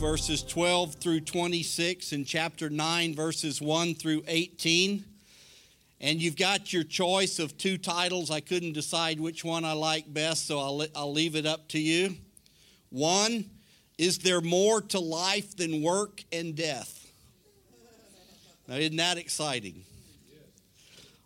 Verses 0.00 0.42
12 0.42 0.94
through 0.94 1.20
26, 1.20 2.12
and 2.12 2.26
chapter 2.26 2.70
9, 2.70 3.14
verses 3.14 3.60
1 3.60 3.94
through 3.94 4.22
18. 4.26 5.04
And 6.00 6.22
you've 6.22 6.36
got 6.36 6.72
your 6.72 6.84
choice 6.84 7.38
of 7.38 7.58
two 7.58 7.76
titles. 7.76 8.30
I 8.30 8.40
couldn't 8.40 8.72
decide 8.72 9.20
which 9.20 9.44
one 9.44 9.62
I 9.62 9.74
like 9.74 10.10
best, 10.10 10.46
so 10.46 10.58
I'll, 10.58 10.86
I'll 10.96 11.12
leave 11.12 11.36
it 11.36 11.44
up 11.44 11.68
to 11.68 11.78
you. 11.78 12.16
One, 12.88 13.44
is 13.98 14.20
there 14.20 14.40
more 14.40 14.80
to 14.80 14.98
life 14.98 15.54
than 15.54 15.82
work 15.82 16.24
and 16.32 16.56
death? 16.56 17.12
Now, 18.66 18.76
isn't 18.76 18.96
that 18.96 19.18
exciting? 19.18 19.84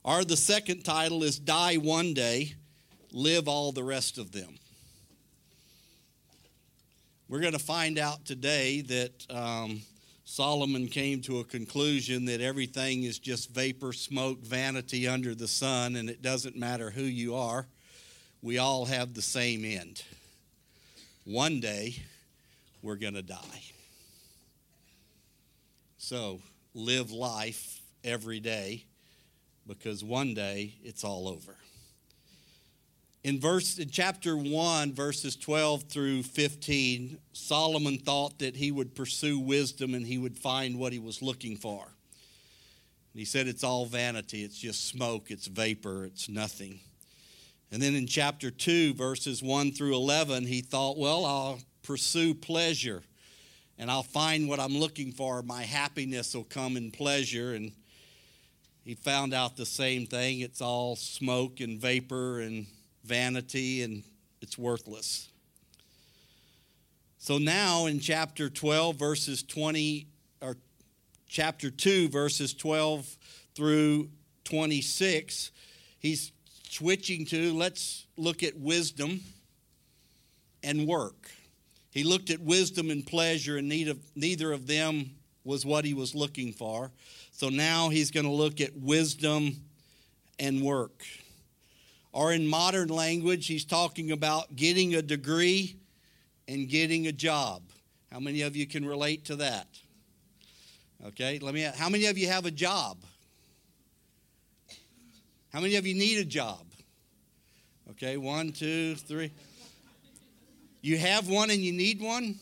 Or 0.02 0.24
the 0.24 0.36
second 0.36 0.84
title 0.84 1.22
is 1.22 1.38
Die 1.38 1.76
One 1.76 2.12
Day, 2.12 2.54
Live 3.12 3.46
All 3.46 3.70
the 3.70 3.84
Rest 3.84 4.18
of 4.18 4.32
Them. 4.32 4.58
We're 7.26 7.40
going 7.40 7.54
to 7.54 7.58
find 7.58 7.98
out 7.98 8.26
today 8.26 8.82
that 8.82 9.26
um, 9.30 9.80
Solomon 10.26 10.88
came 10.88 11.22
to 11.22 11.40
a 11.40 11.44
conclusion 11.44 12.26
that 12.26 12.42
everything 12.42 13.04
is 13.04 13.18
just 13.18 13.50
vapor, 13.50 13.94
smoke, 13.94 14.40
vanity 14.42 15.08
under 15.08 15.34
the 15.34 15.48
sun, 15.48 15.96
and 15.96 16.10
it 16.10 16.20
doesn't 16.20 16.54
matter 16.54 16.90
who 16.90 17.02
you 17.02 17.34
are. 17.34 17.66
We 18.42 18.58
all 18.58 18.84
have 18.84 19.14
the 19.14 19.22
same 19.22 19.64
end. 19.64 20.02
One 21.24 21.60
day, 21.60 21.96
we're 22.82 22.96
going 22.96 23.14
to 23.14 23.22
die. 23.22 23.62
So, 25.96 26.40
live 26.74 27.10
life 27.10 27.80
every 28.04 28.40
day 28.40 28.84
because 29.66 30.04
one 30.04 30.34
day 30.34 30.74
it's 30.84 31.04
all 31.04 31.26
over. 31.26 31.56
In 33.24 33.40
verse 33.40 33.78
in 33.78 33.88
chapter 33.88 34.36
1 34.36 34.92
verses 34.92 35.34
12 35.34 35.84
through 35.84 36.24
15, 36.24 37.16
Solomon 37.32 37.96
thought 37.96 38.38
that 38.40 38.54
he 38.54 38.70
would 38.70 38.94
pursue 38.94 39.38
wisdom 39.38 39.94
and 39.94 40.06
he 40.06 40.18
would 40.18 40.36
find 40.36 40.78
what 40.78 40.92
he 40.92 40.98
was 40.98 41.22
looking 41.22 41.56
for. 41.56 41.86
He 43.14 43.24
said 43.24 43.46
it's 43.46 43.64
all 43.64 43.86
vanity, 43.86 44.44
it's 44.44 44.58
just 44.58 44.88
smoke, 44.88 45.30
it's 45.30 45.46
vapor, 45.46 46.04
it's 46.04 46.28
nothing. 46.28 46.80
And 47.72 47.80
then 47.80 47.94
in 47.94 48.06
chapter 48.06 48.50
2 48.50 48.92
verses 48.92 49.42
1 49.42 49.72
through 49.72 49.94
11, 49.94 50.44
he 50.44 50.60
thought, 50.60 50.98
well, 50.98 51.24
I'll 51.24 51.60
pursue 51.82 52.34
pleasure 52.34 53.02
and 53.78 53.90
I'll 53.90 54.02
find 54.02 54.50
what 54.50 54.60
I'm 54.60 54.76
looking 54.76 55.12
for. 55.12 55.40
My 55.40 55.62
happiness 55.62 56.34
will 56.34 56.44
come 56.44 56.76
in 56.76 56.90
pleasure 56.90 57.54
and 57.54 57.72
he 58.84 58.94
found 58.94 59.32
out 59.32 59.56
the 59.56 59.64
same 59.64 60.04
thing. 60.04 60.40
It's 60.40 60.60
all 60.60 60.94
smoke 60.94 61.60
and 61.60 61.80
vapor 61.80 62.40
and 62.40 62.66
vanity, 63.04 63.82
and 63.82 64.02
it's 64.40 64.58
worthless. 64.58 65.28
So 67.18 67.38
now 67.38 67.86
in 67.86 68.00
chapter 68.00 68.50
12, 68.50 68.96
verses 68.96 69.42
20, 69.42 70.06
or 70.42 70.56
chapter 71.28 71.70
2, 71.70 72.08
verses 72.08 72.52
12 72.52 73.16
through 73.54 74.10
26, 74.44 75.50
he's 75.98 76.32
switching 76.68 77.24
to 77.26 77.54
let's 77.54 78.06
look 78.16 78.42
at 78.42 78.58
wisdom 78.58 79.20
and 80.62 80.86
work. 80.86 81.30
He 81.90 82.04
looked 82.04 82.30
at 82.30 82.40
wisdom 82.40 82.90
and 82.90 83.06
pleasure, 83.06 83.56
and 83.56 83.68
neither 83.68 84.52
of 84.52 84.66
them 84.66 85.12
was 85.44 85.64
what 85.64 85.84
he 85.84 85.94
was 85.94 86.14
looking 86.14 86.52
for. 86.52 86.90
So 87.30 87.48
now 87.48 87.88
he's 87.88 88.10
going 88.10 88.26
to 88.26 88.32
look 88.32 88.60
at 88.60 88.76
wisdom 88.76 89.56
and 90.38 90.62
work. 90.62 91.04
Or 92.14 92.32
in 92.32 92.46
modern 92.46 92.90
language, 92.90 93.48
he's 93.48 93.64
talking 93.64 94.12
about 94.12 94.54
getting 94.54 94.94
a 94.94 95.02
degree 95.02 95.74
and 96.46 96.68
getting 96.68 97.08
a 97.08 97.12
job. 97.12 97.62
How 98.12 98.20
many 98.20 98.42
of 98.42 98.54
you 98.54 98.68
can 98.68 98.86
relate 98.86 99.24
to 99.24 99.36
that? 99.36 99.66
Okay, 101.04 101.40
let 101.40 101.52
me 101.54 101.62
how 101.62 101.88
many 101.88 102.06
of 102.06 102.16
you 102.16 102.28
have 102.28 102.46
a 102.46 102.52
job? 102.52 102.98
How 105.52 105.58
many 105.58 105.74
of 105.74 105.88
you 105.88 105.94
need 105.94 106.18
a 106.18 106.24
job? 106.24 106.64
Okay, 107.90 108.16
one, 108.16 108.52
two, 108.52 108.94
three. 108.94 109.32
You 110.82 110.96
have 110.98 111.28
one 111.28 111.50
and 111.50 111.58
you 111.58 111.72
need 111.72 112.00
one? 112.00 112.36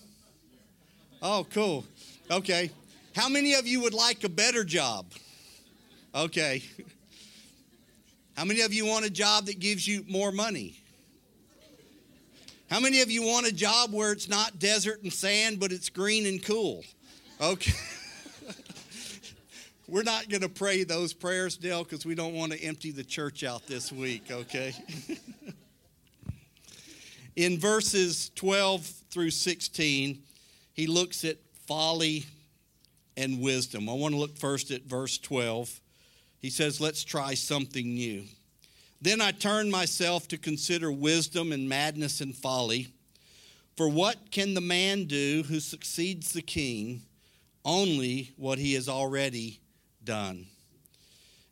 Oh, 1.23 1.47
cool. 1.51 1.87
Okay. 2.31 2.71
How 3.17 3.31
many 3.31 3.55
of 3.55 3.67
you 3.67 3.81
would 3.81 3.95
like 3.95 4.23
a 4.25 4.29
better 4.29 4.65
job? 4.65 5.07
Okay. 6.15 6.63
How 8.37 8.45
many 8.45 8.63
of 8.63 8.73
you 8.73 8.87
want 8.87 9.05
a 9.05 9.11
job 9.11 9.47
that 9.47 9.61
gives 9.61 9.87
you 9.87 10.05
more 10.09 10.33
money? 10.33 10.83
How 12.71 12.81
many 12.81 13.03
of 13.03 13.11
you 13.11 13.23
want 13.23 13.47
a 13.47 13.53
job 13.53 13.93
where 13.93 14.13
it's 14.13 14.29
not 14.29 14.59
desert 14.59 15.03
and 15.03 15.13
sand, 15.13 15.61
but 15.61 15.73
it's 15.73 15.91
green 15.91 16.25
and 16.25 16.43
cool? 16.43 16.85
Okay. 17.39 17.75
We're 19.89 20.03
not 20.03 20.31
going 20.31 20.41
to 20.41 20.49
pray 20.49 20.85
those 20.85 21.13
prayers, 21.13 21.59
Dale, 21.59 21.85
because 21.85 22.07
we 22.07 22.15
don't 22.15 22.33
want 22.33 22.53
to 22.53 22.63
empty 22.63 22.91
the 22.91 23.05
church 23.05 23.45
out 23.45 23.67
this 23.67 23.93
week, 23.93 24.31
okay? 24.31 24.75
In 27.37 27.59
verses 27.59 28.31
12 28.37 28.87
through 29.11 29.33
16, 29.33 30.23
he 30.73 30.87
looks 30.87 31.27
at 31.27 31.37
folly 31.67 32.25
and 33.19 33.43
wisdom. 33.43 33.91
I 33.91 33.93
want 33.93 34.15
to 34.15 34.19
look 34.19 34.39
first 34.39 34.71
at 34.71 34.85
verse 34.85 35.19
12. 35.19 35.79
He 36.43 36.51
says, 36.51 36.81
Let's 36.81 37.05
try 37.05 37.35
something 37.35 37.95
new. 37.95 38.25
Then 39.01 39.21
I 39.21 39.31
turned 39.31 39.71
myself 39.71 40.29
to 40.29 40.39
consider 40.39 40.93
wisdom 40.93 41.53
and 41.53 41.69
madness 41.69 42.21
and 42.21 42.37
folly. 42.37 42.89
For 43.77 43.89
what 43.89 44.31
can 44.31 44.55
the 44.55 44.61
man 44.61 45.05
do 45.05 45.45
who 45.45 45.61
succeeds 45.61 46.33
the 46.33 46.43
king? 46.43 47.03
Only 47.65 48.33
what 48.37 48.59
he 48.59 48.75
has 48.75 48.89
already 48.89 49.61
done. 50.05 50.47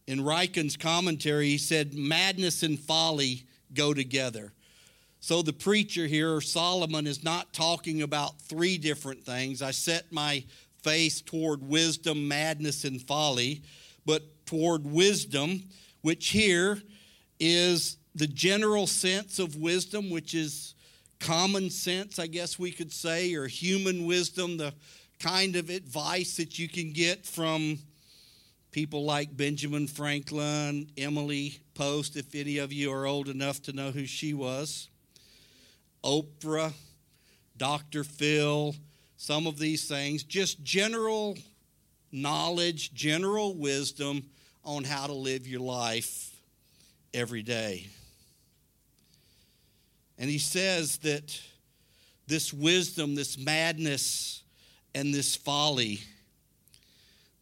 In 0.06 0.20
Ryken's 0.20 0.76
commentary, 0.76 1.46
he 1.46 1.58
said, 1.58 1.94
Madness 1.94 2.62
and 2.62 2.78
folly 2.78 3.44
go 3.72 3.94
together. 3.94 4.52
So 5.20 5.42
the 5.42 5.52
preacher 5.52 6.06
here, 6.06 6.40
Solomon, 6.40 7.06
is 7.06 7.22
not 7.22 7.52
talking 7.52 8.02
about 8.02 8.40
three 8.40 8.78
different 8.78 9.22
things. 9.22 9.62
I 9.62 9.70
set 9.70 10.10
my 10.10 10.44
face 10.82 11.20
toward 11.20 11.62
wisdom, 11.62 12.26
madness, 12.26 12.84
and 12.84 13.00
folly, 13.02 13.62
but 14.06 14.22
toward 14.50 14.84
wisdom, 14.84 15.62
which 16.02 16.30
here 16.30 16.82
is 17.38 17.98
the 18.16 18.26
general 18.26 18.88
sense 18.88 19.38
of 19.38 19.54
wisdom, 19.54 20.10
which 20.10 20.34
is 20.34 20.74
common 21.20 21.70
sense, 21.70 22.18
I 22.18 22.26
guess 22.26 22.58
we 22.58 22.72
could 22.72 22.92
say, 22.92 23.32
or 23.34 23.47
human 23.47 24.06
wisdom, 24.06 24.56
the 24.56 24.74
kind 25.20 25.54
of 25.54 25.70
advice 25.70 26.36
that 26.38 26.58
you 26.58 26.68
can 26.68 26.92
get 26.92 27.24
from 27.24 27.78
people 28.72 29.04
like 29.04 29.36
Benjamin 29.36 29.86
Franklin, 29.86 30.88
Emily 30.98 31.60
Post, 31.74 32.16
if 32.16 32.34
any 32.34 32.58
of 32.58 32.72
you 32.72 32.92
are 32.92 33.06
old 33.06 33.28
enough 33.28 33.62
to 33.62 33.72
know 33.72 33.92
who 33.92 34.04
she 34.04 34.34
was, 34.34 34.88
Oprah, 36.03 36.72
Dr. 37.56 38.03
Phil, 38.03 38.74
some 39.16 39.46
of 39.46 39.60
these 39.60 39.86
things, 39.86 40.24
just 40.24 40.64
general 40.64 41.38
knowledge, 42.10 42.92
general 42.92 43.54
wisdom 43.54 44.24
on 44.65 44.84
how 44.84 45.07
to 45.07 45.12
live 45.12 45.47
your 45.47 45.60
life 45.60 46.34
every 47.15 47.42
day. 47.42 47.86
And 50.18 50.28
he 50.28 50.39
says 50.39 50.98
that 50.98 51.41
this 52.27 52.53
wisdom, 52.53 53.15
this 53.15 53.39
madness, 53.39 54.42
and 54.95 55.15
this 55.15 55.34
folly, 55.36 56.01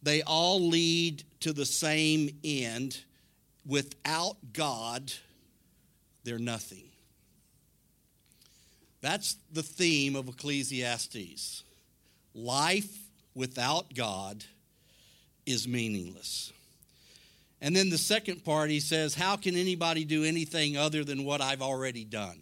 they 0.01 0.21
all 0.21 0.61
lead 0.61 1.23
to 1.41 1.51
the 1.51 1.65
same 1.65 2.29
end. 2.43 2.99
Without 3.65 4.37
God, 4.53 5.11
they're 6.23 6.39
nothing. 6.39 6.83
That's 9.01 9.35
the 9.51 9.63
theme 9.63 10.15
of 10.15 10.27
Ecclesiastes. 10.27 11.63
Life 12.33 12.97
without 13.35 13.93
God 13.93 14.43
is 15.45 15.67
meaningless. 15.67 16.51
And 17.61 17.75
then 17.75 17.89
the 17.89 17.97
second 17.97 18.45
part, 18.45 18.69
he 18.69 18.79
says, 18.79 19.15
How 19.15 19.35
can 19.35 19.55
anybody 19.55 20.05
do 20.05 20.23
anything 20.23 20.77
other 20.77 21.03
than 21.03 21.25
what 21.25 21.41
I've 21.41 21.61
already 21.61 22.05
done? 22.05 22.39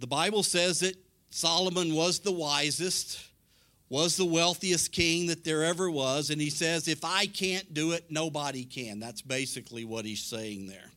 The 0.00 0.06
Bible 0.08 0.42
says 0.42 0.80
that 0.80 0.96
Solomon 1.30 1.94
was 1.94 2.18
the 2.18 2.32
wisest, 2.32 3.24
was 3.88 4.16
the 4.16 4.24
wealthiest 4.24 4.90
king 4.90 5.28
that 5.28 5.44
there 5.44 5.64
ever 5.64 5.88
was. 5.88 6.30
And 6.30 6.40
he 6.40 6.50
says, 6.50 6.88
If 6.88 7.04
I 7.04 7.26
can't 7.26 7.72
do 7.72 7.92
it, 7.92 8.06
nobody 8.10 8.64
can. 8.64 8.98
That's 8.98 9.22
basically 9.22 9.84
what 9.84 10.04
he's 10.04 10.22
saying 10.22 10.66
there. 10.66 10.90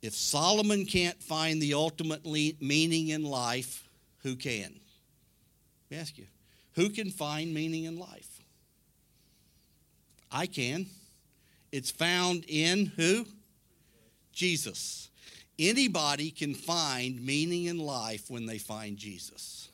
If 0.00 0.14
Solomon 0.14 0.86
can't 0.86 1.20
find 1.22 1.60
the 1.60 1.74
ultimate 1.74 2.24
meaning 2.24 3.08
in 3.08 3.24
life, 3.24 3.88
who 4.22 4.36
can? 4.36 4.80
Let 5.90 5.90
me 5.90 5.96
ask 5.98 6.16
you, 6.16 6.26
who 6.74 6.90
can 6.90 7.10
find 7.10 7.52
meaning 7.52 7.84
in 7.84 7.98
life? 7.98 8.35
I 10.36 10.44
can. 10.44 10.84
It's 11.72 11.90
found 11.90 12.44
in 12.46 12.92
who? 12.94 13.24
Jesus. 14.34 15.08
Anybody 15.58 16.30
can 16.30 16.52
find 16.52 17.24
meaning 17.24 17.64
in 17.64 17.78
life 17.78 18.28
when 18.28 18.44
they 18.44 18.58
find 18.58 18.98
Jesus. 18.98 19.70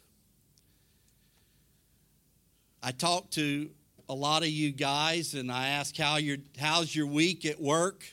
I 2.80 2.92
talked 2.92 3.32
to 3.32 3.70
a 4.08 4.14
lot 4.14 4.42
of 4.42 4.50
you 4.50 4.70
guys 4.70 5.34
and 5.34 5.50
I 5.50 5.66
asked 5.66 5.98
how 5.98 6.18
your 6.18 6.36
how's 6.56 6.94
your 6.94 7.08
week 7.08 7.44
at 7.44 7.60
work? 7.60 8.04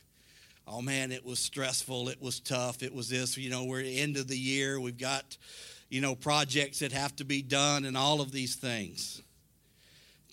Oh 0.68 0.82
man, 0.82 1.12
it 1.12 1.24
was 1.24 1.38
stressful, 1.38 2.10
it 2.10 2.20
was 2.20 2.40
tough, 2.40 2.82
it 2.82 2.96
was 2.96 3.10
this, 3.10 3.38
you 3.38 3.52
know, 3.52 3.66
we're 3.66 3.82
at 3.82 3.86
the 3.86 4.00
end 4.00 4.18
of 4.18 4.28
the 4.28 4.38
year, 4.38 4.80
we've 4.80 4.98
got 4.98 5.38
you 5.88 6.02
know 6.02 6.16
projects 6.16 6.80
that 6.80 6.94
have 6.94 7.16
to 7.18 7.26
be 7.26 7.44
done 7.44 7.86
and 7.86 7.96
all 7.96 8.22
of 8.22 8.32
these 8.32 8.56
things. 8.56 9.22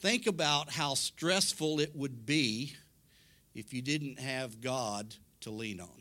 Think 0.06 0.28
about 0.28 0.70
how 0.70 0.94
stressful 0.94 1.80
it 1.80 1.90
would 1.96 2.24
be 2.24 2.74
if 3.56 3.74
you 3.74 3.82
didn't 3.82 4.20
have 4.20 4.60
God 4.60 5.16
to 5.40 5.50
lean 5.50 5.80
on. 5.80 6.00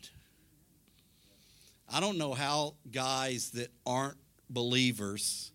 I 1.92 1.98
don't 1.98 2.16
know 2.16 2.32
how 2.32 2.74
guys 2.92 3.50
that 3.50 3.72
aren't 3.84 4.18
believers 4.48 5.50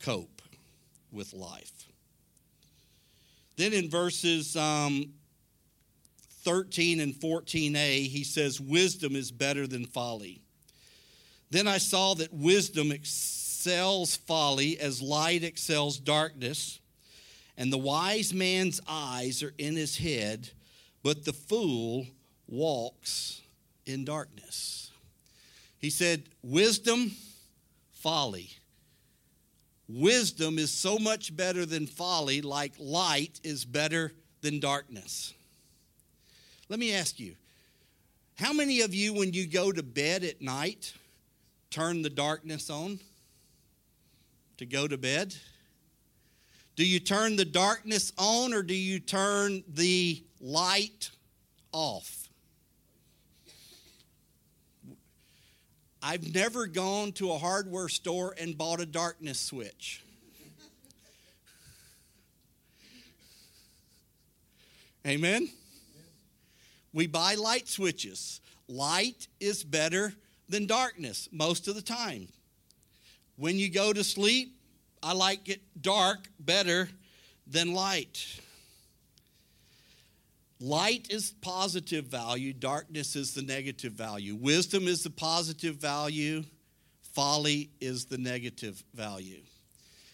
cope 0.00 0.40
with 1.12 1.34
life. 1.34 1.90
Then 3.56 3.74
in 3.74 3.90
verses 3.90 4.56
um, 4.56 5.12
13 6.42 7.00
and 7.00 7.12
14a, 7.12 8.06
he 8.06 8.24
says, 8.24 8.62
Wisdom 8.62 9.14
is 9.14 9.30
better 9.30 9.66
than 9.66 9.84
folly. 9.84 10.40
Then 11.50 11.68
I 11.68 11.76
saw 11.76 12.14
that 12.14 12.32
wisdom 12.32 12.90
excels 12.90 14.16
folly 14.16 14.80
as 14.80 15.02
light 15.02 15.44
excels 15.44 15.98
darkness. 15.98 16.80
And 17.56 17.72
the 17.72 17.78
wise 17.78 18.34
man's 18.34 18.80
eyes 18.88 19.42
are 19.42 19.54
in 19.58 19.76
his 19.76 19.96
head, 19.96 20.50
but 21.02 21.24
the 21.24 21.32
fool 21.32 22.06
walks 22.48 23.40
in 23.86 24.04
darkness. 24.04 24.90
He 25.78 25.90
said, 25.90 26.24
Wisdom, 26.42 27.12
folly. 27.92 28.50
Wisdom 29.88 30.58
is 30.58 30.70
so 30.70 30.98
much 30.98 31.36
better 31.36 31.66
than 31.66 31.86
folly, 31.86 32.40
like 32.40 32.72
light 32.78 33.38
is 33.44 33.64
better 33.64 34.12
than 34.40 34.58
darkness. 34.58 35.34
Let 36.68 36.78
me 36.78 36.94
ask 36.94 37.20
you 37.20 37.34
how 38.36 38.52
many 38.52 38.80
of 38.80 38.94
you, 38.94 39.12
when 39.14 39.32
you 39.32 39.46
go 39.46 39.70
to 39.70 39.82
bed 39.82 40.24
at 40.24 40.40
night, 40.40 40.92
turn 41.70 42.02
the 42.02 42.10
darkness 42.10 42.68
on 42.70 42.98
to 44.56 44.66
go 44.66 44.88
to 44.88 44.96
bed? 44.96 45.34
Do 46.76 46.84
you 46.84 46.98
turn 46.98 47.36
the 47.36 47.44
darkness 47.44 48.12
on 48.18 48.52
or 48.52 48.62
do 48.62 48.74
you 48.74 48.98
turn 48.98 49.62
the 49.68 50.22
light 50.40 51.10
off? 51.72 52.28
I've 56.02 56.34
never 56.34 56.66
gone 56.66 57.12
to 57.12 57.32
a 57.32 57.38
hardware 57.38 57.88
store 57.88 58.34
and 58.38 58.58
bought 58.58 58.80
a 58.80 58.86
darkness 58.86 59.40
switch. 59.40 60.02
Amen? 65.06 65.48
We 66.92 67.06
buy 67.06 67.36
light 67.36 67.68
switches. 67.68 68.40
Light 68.68 69.28
is 69.38 69.62
better 69.64 70.12
than 70.48 70.66
darkness 70.66 71.28
most 71.30 71.68
of 71.68 71.74
the 71.74 71.82
time. 71.82 72.28
When 73.36 73.58
you 73.58 73.70
go 73.70 73.92
to 73.92 74.04
sleep, 74.04 74.53
I 75.04 75.12
like 75.12 75.50
it 75.50 75.60
dark 75.82 76.28
better 76.40 76.88
than 77.46 77.74
light. 77.74 78.24
Light 80.58 81.08
is 81.10 81.34
positive 81.42 82.06
value, 82.06 82.54
darkness 82.54 83.14
is 83.14 83.34
the 83.34 83.42
negative 83.42 83.92
value. 83.92 84.34
Wisdom 84.34 84.88
is 84.88 85.02
the 85.02 85.10
positive 85.10 85.76
value, 85.76 86.42
folly 87.12 87.68
is 87.82 88.06
the 88.06 88.16
negative 88.16 88.82
value. 88.94 89.42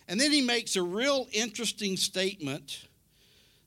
And 0.08 0.18
then 0.18 0.32
he 0.32 0.42
makes 0.42 0.74
a 0.74 0.82
real 0.82 1.28
interesting 1.32 1.96
statement. 1.96 2.88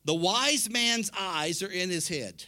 The 0.04 0.14
wise 0.14 0.70
man's 0.70 1.10
eyes 1.18 1.64
are 1.64 1.72
in 1.72 1.90
his 1.90 2.10
head. 2.10 2.44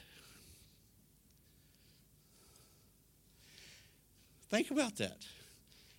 Think 4.50 4.70
about 4.70 4.98
that. 4.98 5.26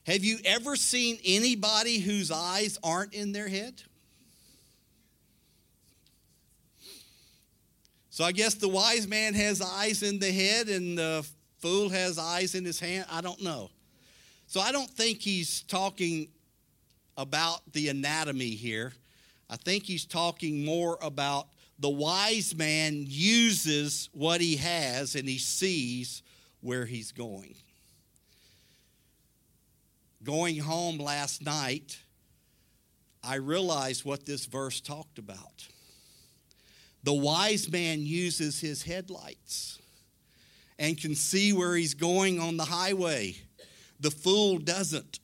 Have 0.07 0.23
you 0.23 0.39
ever 0.45 0.77
seen 0.77 1.19
anybody 1.25 1.99
whose 1.99 2.31
eyes 2.31 2.79
aren't 2.85 3.13
in 3.13 3.33
their 3.33 3.49
head? 3.49 3.83
So 8.11 8.23
I 8.23 8.31
guess 8.31 8.55
the 8.55 8.69
wise 8.69 9.09
man 9.09 9.35
has 9.35 9.61
eyes 9.61 10.05
in 10.05 10.21
the 10.21 10.31
head 10.31 10.69
and 10.69 10.97
the 10.97 11.27
fool 11.59 11.89
has 11.89 12.19
eyes 12.19 12.55
in 12.55 12.65
his 12.65 12.79
hand. 12.79 13.07
I 13.11 13.21
don't 13.21 13.43
know. 13.43 13.69
So 14.47 14.61
I 14.61 14.71
don't 14.71 14.89
think 14.89 15.21
he's 15.21 15.63
talking 15.63 16.29
about 17.17 17.61
the 17.73 17.89
anatomy 17.89 18.51
here. 18.51 18.93
I 19.51 19.57
think 19.57 19.83
he's 19.83 20.05
talking 20.05 20.65
more 20.65 20.99
about 21.03 21.49
the 21.81 21.91
wise 21.91 22.55
man 22.55 23.05
uses 23.09 24.09
what 24.13 24.41
he 24.41 24.55
has 24.57 25.17
and 25.17 25.29
he 25.29 25.39
sees 25.39 26.23
where 26.61 26.87
he's 26.87 27.11
going 27.11 27.57
going 30.27 30.59
home 30.59 30.99
last 30.99 31.45
night, 31.45 32.01
I 33.23 33.37
realized 33.37 34.05
what 34.05 34.27
this 34.27 34.45
verse 34.47 34.81
talked 34.81 35.19
about. 35.19 35.69
The 37.05 37.15
wise 37.15 37.71
man 37.71 38.05
uses 38.05 38.61
his 38.61 38.83
headlights 38.83 39.79
and 40.79 41.01
can 41.01 41.15
see 41.15 41.53
where 41.53 41.77
he's 41.77 41.95
going 41.95 42.41
on 42.41 42.57
the 42.57 42.65
highway. 42.65 43.37
The 44.01 44.11
fool 44.11 44.59
doesn't. 44.59 45.21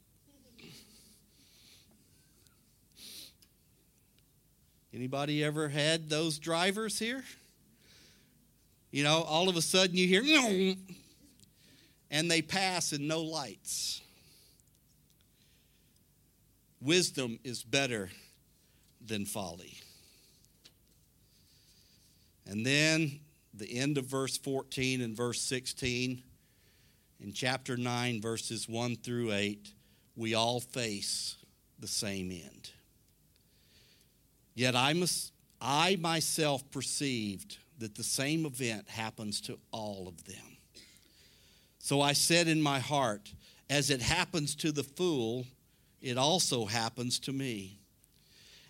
Anybody 4.95 5.43
ever 5.43 5.69
had 5.69 6.09
those 6.09 6.39
drivers 6.39 6.99
here? 6.99 7.25
You 8.93 9.03
know, 9.03 9.23
all 9.23 9.49
of 9.49 9.57
a 9.57 9.63
sudden 9.63 9.97
you 9.97 10.07
hear, 10.07 10.77
and 12.11 12.31
they 12.31 12.43
pass 12.43 12.93
and 12.93 13.09
no 13.09 13.23
lights. 13.23 14.03
Wisdom 16.83 17.39
is 17.45 17.63
better 17.63 18.11
than 19.01 19.25
folly. 19.25 19.79
And 22.45 22.67
then 22.67 23.21
the 23.55 23.79
end 23.79 23.99
of 23.99 24.07
verse 24.07 24.37
14 24.37 25.01
and 25.01 25.17
verse 25.17 25.41
16, 25.41 26.23
in 27.21 27.33
chapter 27.33 27.77
9, 27.77 28.21
verses 28.21 28.69
1 28.69 28.97
through 28.97 29.33
8, 29.33 29.73
we 30.17 30.35
all 30.35 30.59
face 30.59 31.37
the 31.79 31.87
same 31.87 32.33
end. 32.33 32.71
Yet 34.55 34.75
I, 34.75 34.93
must, 34.93 35.33
I 35.61 35.97
myself 36.01 36.69
perceived 36.73 37.59
that 37.79 37.95
the 37.95 38.03
same 38.03 38.45
event 38.45 38.89
happens 38.89 39.41
to 39.43 39.59
all 39.71 40.09
of 40.09 40.25
them. 40.25 40.57
So 41.79 42.01
I 42.01 42.13
said 42.13 42.49
in 42.49 42.61
my 42.61 42.81
heart, 42.81 43.33
as 43.71 43.89
it 43.89 44.03
happens 44.03 44.57
to 44.57 44.73
the 44.73 44.85
fool, 44.85 45.47
it 46.03 46.19
also 46.19 46.67
happens 46.67 47.19
to 47.21 47.33
me. 47.33 47.79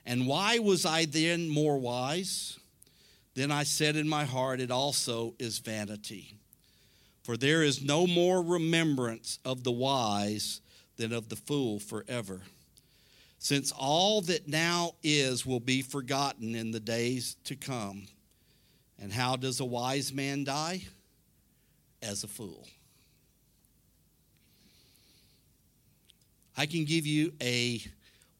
And 0.04 0.26
why 0.26 0.58
was 0.58 0.84
I 0.84 1.06
then 1.06 1.48
more 1.48 1.78
wise? 1.78 2.58
Then 3.34 3.50
I 3.50 3.62
said 3.62 3.96
in 3.96 4.08
my 4.08 4.24
heart, 4.24 4.60
It 4.60 4.70
also 4.70 5.34
is 5.38 5.58
vanity. 5.58 6.36
For 7.22 7.36
there 7.36 7.62
is 7.62 7.82
no 7.82 8.06
more 8.06 8.42
remembrance 8.42 9.38
of 9.44 9.62
the 9.64 9.72
wise 9.72 10.60
than 10.96 11.12
of 11.12 11.28
the 11.28 11.36
fool 11.36 11.78
forever. 11.78 12.40
Since 13.38 13.72
all 13.72 14.20
that 14.22 14.48
now 14.48 14.92
is 15.02 15.46
will 15.46 15.60
be 15.60 15.82
forgotten 15.82 16.54
in 16.54 16.70
the 16.70 16.80
days 16.80 17.36
to 17.44 17.56
come. 17.56 18.06
And 19.00 19.12
how 19.12 19.36
does 19.36 19.60
a 19.60 19.64
wise 19.64 20.12
man 20.12 20.44
die? 20.44 20.82
As 22.02 22.24
a 22.24 22.28
fool. 22.28 22.66
I 26.56 26.66
can 26.66 26.85
give 26.85 27.06
you 27.06 27.32
a 27.40 27.82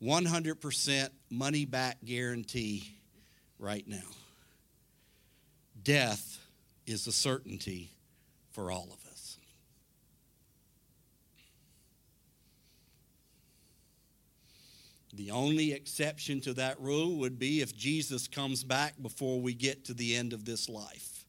100% 0.03 1.09
money 1.31 1.65
back 1.65 1.99
guarantee 2.05 2.97
right 3.59 3.87
now. 3.87 3.99
Death 5.83 6.39
is 6.87 7.07
a 7.07 7.13
certainty 7.13 7.91
for 8.51 8.71
all 8.71 8.89
of 8.93 9.11
us. 9.11 9.39
The 15.15 15.31
only 15.31 15.73
exception 15.73 16.41
to 16.43 16.55
that 16.55 16.81
rule 16.81 17.17
would 17.19 17.39
be 17.39 17.61
if 17.61 17.77
Jesus 17.77 18.27
comes 18.27 18.65
back 18.65 18.95
before 19.01 19.41
we 19.41 19.53
get 19.55 19.85
to 19.87 19.95
the 19.95 20.17
end 20.17 20.33
of 20.33 20.45
this 20.45 20.69
life. 20.69 21.25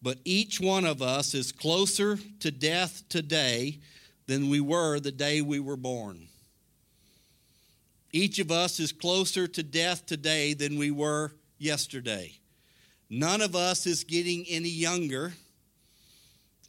But 0.00 0.18
each 0.24 0.58
one 0.60 0.84
of 0.84 1.02
us 1.02 1.34
is 1.34 1.52
closer 1.52 2.18
to 2.40 2.50
death 2.50 3.04
today 3.08 3.78
than 4.26 4.48
we 4.48 4.60
were 4.60 5.00
the 5.00 5.12
day 5.12 5.40
we 5.40 5.60
were 5.60 5.76
born. 5.76 6.28
Each 8.12 8.38
of 8.38 8.50
us 8.50 8.78
is 8.78 8.92
closer 8.92 9.46
to 9.48 9.62
death 9.62 10.06
today 10.06 10.52
than 10.52 10.78
we 10.78 10.90
were 10.90 11.32
yesterday. 11.58 12.32
None 13.08 13.40
of 13.40 13.56
us 13.56 13.86
is 13.86 14.04
getting 14.04 14.44
any 14.48 14.68
younger. 14.68 15.32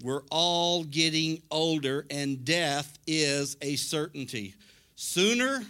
We're 0.01 0.24
all 0.31 0.83
getting 0.83 1.41
older, 1.51 2.05
and 2.10 2.43
death 2.43 2.98
is 3.07 3.57
a 3.62 3.75
certainty. 3.75 4.55
Sooner 4.95 5.63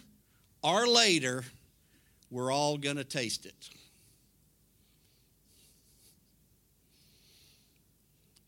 or 0.63 0.87
later, 0.87 1.43
we're 2.29 2.51
all 2.51 2.77
going 2.77 2.95
to 2.95 3.03
taste 3.03 3.45
it. 3.45 3.69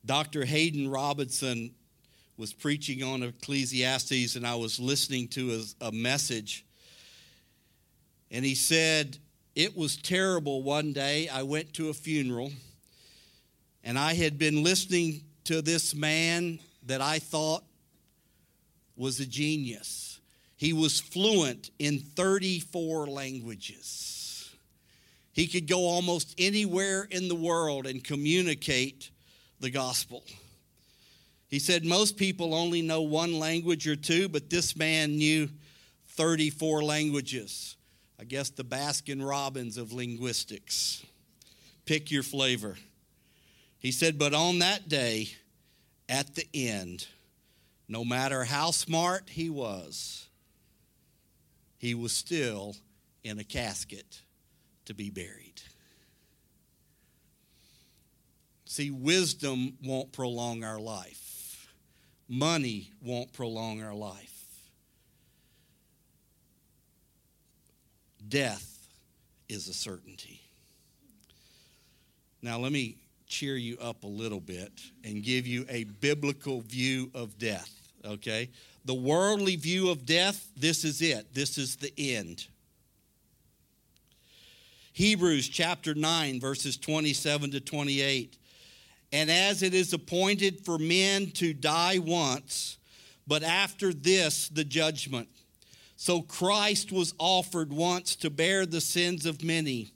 Dr. 0.06 0.46
Haddon 0.46 0.89
Robinson 0.89 1.72
was 2.38 2.54
preaching 2.54 3.01
on 3.01 3.24
Ecclesiastes, 3.24 4.36
and 4.36 4.46
I 4.46 4.56
was 4.56 4.80
listening 4.80 5.27
to 5.30 5.63
a, 5.82 5.92
message. 5.92 6.65
And 8.30 8.44
he 8.44 8.56
said, 8.56 9.18
It 9.56 9.75
was 9.75 9.96
terrible 9.96 10.62
one 10.63 10.92
day. 10.92 11.30
I 11.30 11.44
went 11.44 11.74
to 11.74 11.89
a 11.89 11.94
funeral, 11.94 12.51
and 13.84 13.98
I 13.98 14.13
had 14.13 14.38
been 14.38 14.63
listening 14.63 15.22
to 15.46 15.62
this 15.62 15.96
man 15.96 16.60
that 16.86 17.01
I 17.01 17.20
thought 17.20 17.63
was 18.98 19.20
a 19.20 19.25
genius. 19.25 20.20
He 20.58 20.74
was 20.74 21.00
fluent 21.00 21.70
in 21.80 22.00
34 22.00 23.08
languages. 23.08 24.56
He 25.34 25.48
could 25.48 25.68
go 25.68 25.80
almost 25.80 26.34
anywhere 26.38 27.08
in 27.12 27.27
the 27.27 27.36
world 27.36 27.88
and 27.88 28.04
communicate 28.04 29.12
the 29.60 29.70
gospel. 29.70 30.24
He 31.56 31.60
said 31.60 31.86
most 31.86 32.18
people 32.18 32.54
only 32.54 32.82
know 32.82 33.02
one 33.04 33.40
language 33.40 33.88
or 33.88 33.96
two, 33.96 34.28
but 34.28 34.50
this 34.50 34.76
man 34.76 35.16
knew 35.16 35.48
34 36.08 36.84
languages. 36.84 37.78
I 38.20 38.26
guess 38.26 38.50
the 38.50 38.66
Baskin 38.66 39.26
Robbins 39.26 39.78
of 39.78 39.94
linguistics. 39.94 41.06
Pick 41.86 42.12
your 42.12 42.24
flavor. 42.24 42.76
He 43.78 43.94
said, 43.94 44.20
But 44.20 44.34
on 44.34 44.60
that 44.60 44.90
day, 44.90 45.30
at 46.10 46.36
the 46.36 46.46
end, 46.54 47.08
no 47.88 48.04
matter 48.04 48.44
how 48.44 48.72
smart 48.72 49.30
he 49.30 49.50
was, 49.50 50.28
he 51.78 51.96
was 51.96 52.12
still 52.12 52.76
in 53.24 53.40
a 53.40 53.46
casket 53.46 54.24
to 54.88 54.94
be 54.94 55.10
buried. 55.10 55.62
See, 58.66 58.92
wisdom 58.92 59.78
won't 59.82 60.12
prolong 60.12 60.66
our 60.66 60.82
life, 60.82 61.25
money 62.27 62.91
won't 63.01 63.32
prolong 63.34 63.82
our 63.84 63.94
life. 63.94 64.46
Death 68.27 68.88
is 69.48 69.67
a 69.67 69.74
certainty. 69.74 70.41
Now, 72.41 72.60
let 72.60 72.72
me 72.72 72.98
cheer 73.27 73.55
you 73.55 73.77
up 73.79 74.03
a 74.03 74.08
little 74.08 74.39
bit 74.39 74.72
and 75.03 75.24
give 75.24 75.48
you 75.48 75.65
a 75.70 75.84
biblical 75.84 76.62
view 76.62 77.10
of 77.13 77.38
death, 77.38 77.72
okay? 78.05 78.50
The 78.86 78.94
worldly 78.94 79.55
view 79.55 79.89
of 79.89 80.05
death, 80.05 80.48
this 80.55 80.84
is 80.84 81.01
it. 81.01 81.34
This 81.34 81.58
is 81.58 81.75
the 81.75 81.91
end. 81.98 82.48
Hebrews 84.94 85.50
chapter 85.50 85.94
9, 85.94 86.39
verses 86.39 86.77
27 86.77 87.51
to 87.51 87.60
28. 87.60 88.38
And 89.15 89.31
as 89.31 89.63
it 89.63 89.74
is 89.74 89.93
appointed 89.93 90.65
for 90.65 90.77
men 90.77 91.31
to 91.36 91.53
die 91.53 92.00
once, 92.00 92.77
but 93.25 93.43
after 93.43 93.93
this, 93.93 94.50
the 94.50 94.65
judgment. 94.65 95.29
So 95.95 96.22
Christ 96.22 96.91
was 96.91 97.13
offered 97.17 97.72
once 97.72 98.17
to 98.17 98.29
bear 98.29 98.65
the 98.65 98.81
sins 98.81 99.25
of 99.25 99.41
many. 99.41 99.93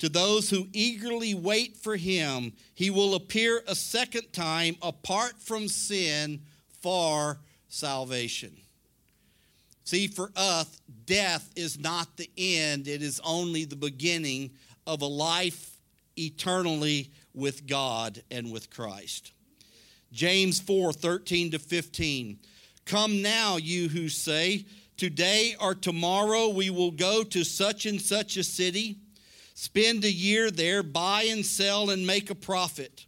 To 0.00 0.10
those 0.10 0.50
who 0.50 0.68
eagerly 0.74 1.32
wait 1.32 1.78
for 1.78 1.96
him, 1.96 2.52
he 2.74 2.90
will 2.90 3.14
appear 3.14 3.62
a 3.66 3.74
second 3.74 4.34
time 4.34 4.76
apart 4.82 5.40
from 5.40 5.66
sin 5.66 6.42
for 6.82 7.38
salvation. 7.70 8.54
See, 9.84 10.08
for 10.08 10.30
us, 10.36 10.82
death 11.06 11.50
is 11.56 11.80
not 11.80 12.18
the 12.18 12.28
end, 12.36 12.86
it 12.86 13.00
is 13.00 13.18
only 13.24 13.64
the 13.64 13.76
beginning 13.76 14.50
of 14.86 15.00
a 15.00 15.06
life 15.06 15.70
eternally 16.18 17.10
with 17.38 17.66
God 17.66 18.22
and 18.30 18.52
with 18.52 18.68
Christ. 18.68 19.32
James 20.12 20.60
4 20.60 20.92
13 20.92 21.52
to 21.52 21.58
15. 21.58 22.38
Come 22.84 23.22
now, 23.22 23.56
you 23.56 23.88
who 23.88 24.08
say, 24.08 24.66
Today 24.96 25.54
or 25.60 25.74
tomorrow 25.74 26.48
we 26.48 26.70
will 26.70 26.90
go 26.90 27.22
to 27.22 27.44
such 27.44 27.86
and 27.86 28.00
such 28.00 28.36
a 28.36 28.42
city, 28.42 28.98
spend 29.54 30.04
a 30.04 30.10
year 30.10 30.50
there, 30.50 30.82
buy 30.82 31.22
and 31.30 31.46
sell, 31.46 31.90
and 31.90 32.04
make 32.06 32.30
a 32.30 32.34
profit. 32.34 33.06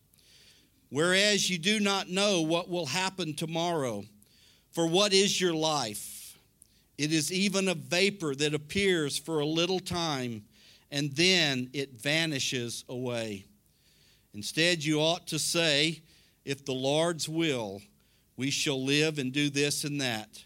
Whereas 0.91 1.51
you 1.51 1.59
do 1.59 1.81
not 1.81 2.09
know 2.09 2.43
what 2.43 2.69
will 2.69 2.87
happen 2.87 3.35
tomorrow. 3.35 4.05
For 4.73 4.87
what 4.87 5.13
is 5.13 5.41
your 5.41 5.55
life? 5.55 6.39
It 6.97 7.13
is 7.13 7.33
even 7.33 7.69
a 7.69 7.75
vapor 7.75 8.35
that 8.37 8.55
appears 8.55 9.19
for 9.19 9.41
a 9.41 9.47
little 9.47 9.81
time 9.81 10.45
and 10.91 11.13
then 11.13 11.71
it 11.73 12.01
vanishes 12.01 12.85
away. 12.89 13.47
Instead, 14.35 14.85
you 14.85 15.01
ought 15.01 15.27
to 15.29 15.39
say, 15.39 16.03
If 16.45 16.65
the 16.65 16.73
Lord's 16.73 17.29
will, 17.29 17.83
we 18.37 18.51
shall 18.51 18.83
live 18.83 19.19
and 19.19 19.33
do 19.33 19.51
this 19.51 19.85
and 19.85 20.01
that. 20.01 20.45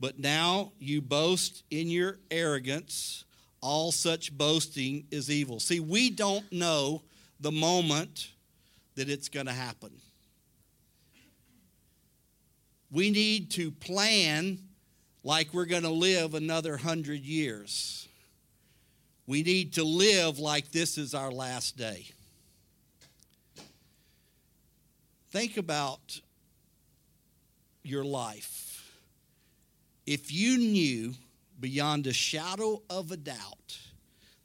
But 0.00 0.18
now 0.18 0.72
you 0.78 1.00
boast 1.00 1.62
in 1.70 1.88
your 1.88 2.18
arrogance. 2.30 3.24
All 3.60 3.92
such 3.92 4.36
boasting 4.36 5.04
is 5.10 5.30
evil. 5.30 5.60
See, 5.60 5.78
we 5.78 6.10
don't 6.10 6.50
know 6.50 7.02
the 7.38 7.52
moment 7.52 8.30
that 8.96 9.08
it's 9.08 9.28
going 9.28 9.46
to 9.46 9.52
happen. 9.52 9.92
We 12.90 13.10
need 13.10 13.50
to 13.52 13.70
plan 13.70 14.58
like 15.24 15.54
we're 15.54 15.66
going 15.66 15.84
to 15.84 15.90
live 15.90 16.34
another 16.34 16.76
hundred 16.76 17.20
years. 17.20 18.08
We 19.26 19.42
need 19.42 19.74
to 19.74 19.84
live 19.84 20.38
like 20.38 20.72
this 20.72 20.98
is 20.98 21.14
our 21.14 21.30
last 21.30 21.76
day. 21.76 22.06
Think 25.32 25.56
about 25.56 26.20
your 27.82 28.04
life 28.04 28.72
if 30.06 30.32
you 30.32 30.58
knew 30.58 31.14
beyond 31.60 32.06
a 32.06 32.12
shadow 32.12 32.82
of 32.90 33.12
a 33.12 33.16
doubt 33.16 33.78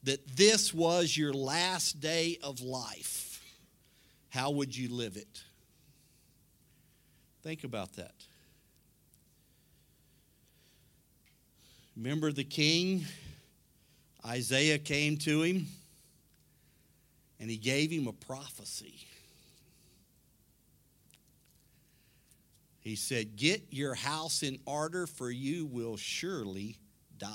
that 0.03 0.25
this 0.35 0.73
was 0.73 1.17
your 1.17 1.33
last 1.33 1.99
day 1.99 2.37
of 2.43 2.61
life, 2.61 3.41
how 4.29 4.51
would 4.51 4.75
you 4.75 4.93
live 4.93 5.17
it? 5.17 5.43
Think 7.41 7.63
about 7.63 7.93
that. 7.93 8.13
Remember 11.95 12.31
the 12.31 12.43
king? 12.43 13.05
Isaiah 14.25 14.77
came 14.77 15.17
to 15.17 15.41
him 15.41 15.65
and 17.39 17.49
he 17.49 17.57
gave 17.57 17.89
him 17.89 18.07
a 18.07 18.13
prophecy. 18.13 19.07
He 22.87 22.95
said, 22.95 23.35
Get 23.35 23.63
your 23.71 23.95
house 23.95 24.43
in 24.43 24.59
order, 24.65 25.07
for 25.07 25.29
you 25.29 25.65
will 25.65 25.97
surely 25.97 26.77
die. 27.17 27.29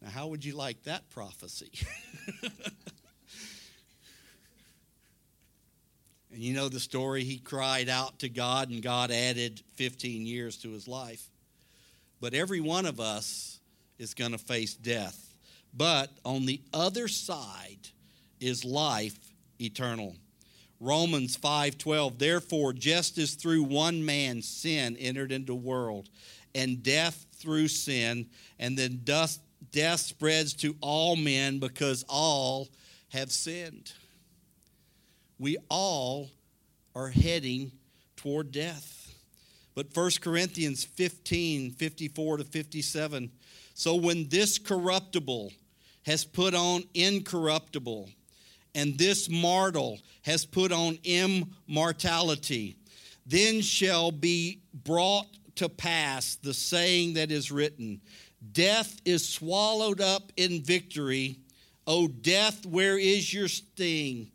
Now, 0.00 0.10
how 0.10 0.28
would 0.28 0.44
you 0.44 0.54
like 0.54 0.84
that 0.84 1.10
prophecy? 1.10 1.72
and 2.42 2.52
you 6.30 6.54
know 6.54 6.68
the 6.68 6.78
story. 6.78 7.24
He 7.24 7.38
cried 7.38 7.88
out 7.88 8.20
to 8.20 8.28
God, 8.28 8.70
and 8.70 8.80
God 8.80 9.10
added 9.10 9.60
15 9.74 10.24
years 10.24 10.56
to 10.58 10.70
his 10.70 10.86
life. 10.86 11.28
But 12.20 12.32
every 12.32 12.60
one 12.60 12.86
of 12.86 13.00
us 13.00 13.58
is 13.98 14.14
going 14.14 14.32
to 14.32 14.38
face 14.38 14.74
death. 14.74 15.34
But 15.74 16.10
on 16.24 16.46
the 16.46 16.60
other 16.72 17.08
side 17.08 17.88
is 18.38 18.64
life 18.64 19.18
eternal. 19.60 20.14
Romans 20.82 21.36
5:12 21.36 22.18
Therefore 22.18 22.72
just 22.72 23.16
as 23.18 23.34
through 23.34 23.62
one 23.62 24.04
man 24.04 24.42
sin 24.42 24.96
entered 24.98 25.32
into 25.32 25.52
the 25.52 25.54
world 25.54 26.10
and 26.54 26.82
death 26.82 27.26
through 27.36 27.68
sin, 27.68 28.28
and 28.58 28.76
then 28.76 29.00
death, 29.04 29.38
death 29.70 30.00
spreads 30.00 30.52
to 30.54 30.76
all 30.80 31.16
men 31.16 31.58
because 31.58 32.04
all 32.08 32.68
have 33.08 33.32
sinned. 33.32 33.92
We 35.38 35.56
all 35.70 36.30
are 36.94 37.08
heading 37.08 37.72
toward 38.16 38.52
death. 38.52 39.14
But 39.74 39.94
1 39.94 40.10
Corinthians 40.20 40.84
15 40.84 41.70
54 41.70 42.36
to 42.38 42.44
57 42.44 43.30
so 43.74 43.94
when 43.94 44.28
this 44.28 44.58
corruptible 44.58 45.52
has 46.04 46.24
put 46.24 46.54
on 46.54 46.84
incorruptible, 46.94 48.10
and 48.74 48.96
this 48.98 49.28
mortal 49.28 50.00
has 50.22 50.44
put 50.44 50.72
on 50.72 50.98
immortality, 51.04 52.76
then 53.26 53.60
shall 53.60 54.10
be 54.10 54.60
brought 54.72 55.26
to 55.56 55.68
pass 55.68 56.36
the 56.36 56.54
saying 56.54 57.14
that 57.14 57.30
is 57.30 57.52
written 57.52 58.00
Death 58.52 59.00
is 59.04 59.28
swallowed 59.28 60.00
up 60.00 60.32
in 60.36 60.62
victory. 60.62 61.38
O 61.86 62.08
death, 62.08 62.66
where 62.66 62.98
is 62.98 63.32
your 63.32 63.48
sting? 63.48 64.30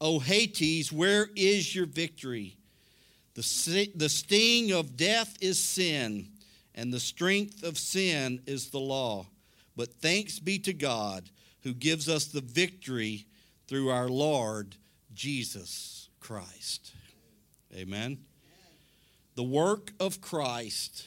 O 0.00 0.18
Hades, 0.18 0.90
where 0.90 1.28
is 1.36 1.74
your 1.74 1.86
victory? 1.86 2.56
The, 3.34 3.90
the 3.94 4.08
sting 4.08 4.72
of 4.72 4.96
death 4.96 5.36
is 5.40 5.62
sin, 5.62 6.28
and 6.74 6.92
the 6.92 7.00
strength 7.00 7.62
of 7.62 7.78
sin 7.78 8.40
is 8.46 8.70
the 8.70 8.80
law. 8.80 9.26
But 9.76 9.94
thanks 9.94 10.38
be 10.38 10.58
to 10.60 10.72
God 10.72 11.28
who 11.62 11.74
gives 11.74 12.08
us 12.08 12.26
the 12.26 12.40
victory 12.40 13.26
through 13.70 13.88
our 13.88 14.08
Lord 14.08 14.74
Jesus 15.14 16.08
Christ. 16.18 16.92
Amen. 17.72 18.18
The 19.36 19.44
work 19.44 19.92
of 20.00 20.20
Christ 20.20 21.06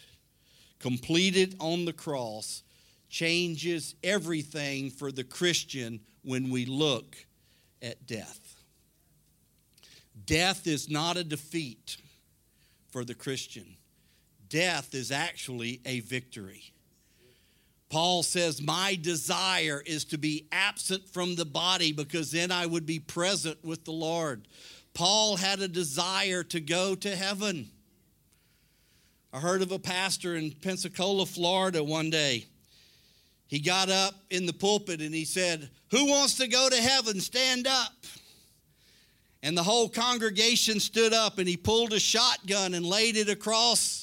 completed 0.79 1.57
on 1.59 1.83
the 1.83 1.91
cross 1.91 2.63
changes 3.09 3.95
everything 4.01 4.89
for 4.89 5.11
the 5.11 5.25
Christian 5.25 5.99
when 6.23 6.49
we 6.49 6.65
look 6.65 7.17
at 7.81 8.07
death. 8.07 8.55
Death 10.25 10.65
is 10.65 10.89
not 10.89 11.17
a 11.17 11.23
defeat 11.25 11.97
for 12.91 13.03
the 13.03 13.13
Christian, 13.13 13.75
death 14.47 14.95
is 14.95 15.11
actually 15.11 15.81
a 15.85 15.99
victory. 15.99 16.72
Paul 17.93 18.23
says, 18.23 18.59
My 18.59 18.97
desire 18.99 19.83
is 19.85 20.03
to 20.05 20.17
be 20.17 20.47
absent 20.51 21.07
from 21.09 21.35
the 21.35 21.45
body 21.45 21.91
because 21.93 22.31
then 22.31 22.51
I 22.51 22.65
would 22.65 22.87
be 22.87 22.97
present 22.97 23.63
with 23.63 23.85
the 23.85 23.91
Lord. 23.91 24.47
Paul 24.95 25.35
had 25.35 25.59
a 25.59 25.67
desire 25.67 26.41
to 26.45 26.59
go 26.59 26.95
to 26.95 27.15
heaven. 27.15 27.69
I 29.31 29.39
heard 29.39 29.61
of 29.61 29.71
a 29.71 29.77
pastor 29.77 30.35
in 30.35 30.53
Pensacola, 30.53 31.27
Florida 31.27 31.83
one 31.83 32.09
day. 32.09 32.47
He 33.45 33.59
got 33.59 33.91
up 33.91 34.15
in 34.31 34.47
the 34.47 34.53
pulpit 34.53 34.99
and 34.99 35.13
he 35.13 35.23
said, 35.23 35.69
Who 35.91 36.07
wants 36.07 36.33
to 36.37 36.47
go 36.47 36.69
to 36.71 36.77
heaven? 36.77 37.19
Stand 37.19 37.67
up. 37.67 37.93
And 39.43 39.55
the 39.55 39.61
whole 39.61 39.87
congregation 39.87 40.79
stood 40.79 41.13
up 41.13 41.37
and 41.37 41.47
he 41.47 41.57
pulled 41.57 41.93
a 41.93 41.99
shotgun 41.99 42.73
and 42.73 42.87
laid 42.87 43.17
it 43.17 43.29
across 43.29 44.02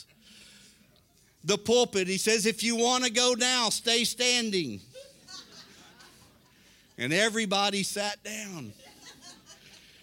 the 1.45 1.59
pulpit. 1.59 2.09
He 2.09 2.19
says, 2.19 2.47
If 2.47 2.63
you 2.63 2.77
want 2.77 3.05
to 3.05 3.11
go 3.11 3.35
now, 3.39 3.71
stay 3.71 4.05
standing. 4.05 4.81
And 6.99 7.13
everybody 7.13 7.83
sat 7.83 8.23
down. 8.23 8.73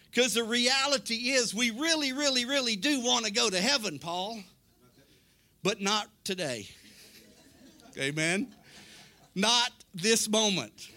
Because 0.10 0.34
the 0.34 0.44
reality 0.44 1.30
is, 1.30 1.54
we 1.54 1.70
really, 1.70 2.12
really, 2.12 2.46
really 2.46 2.76
do 2.76 3.02
want 3.02 3.26
to 3.26 3.32
go 3.32 3.52
to 3.52 3.62
heaven, 3.62 4.00
Paul, 4.00 4.40
but 5.62 5.80
not 5.80 6.08
today. 6.24 6.68
Amen? 8.00 8.48
Not 9.36 9.70
this 9.94 10.28
moment. 10.28 10.90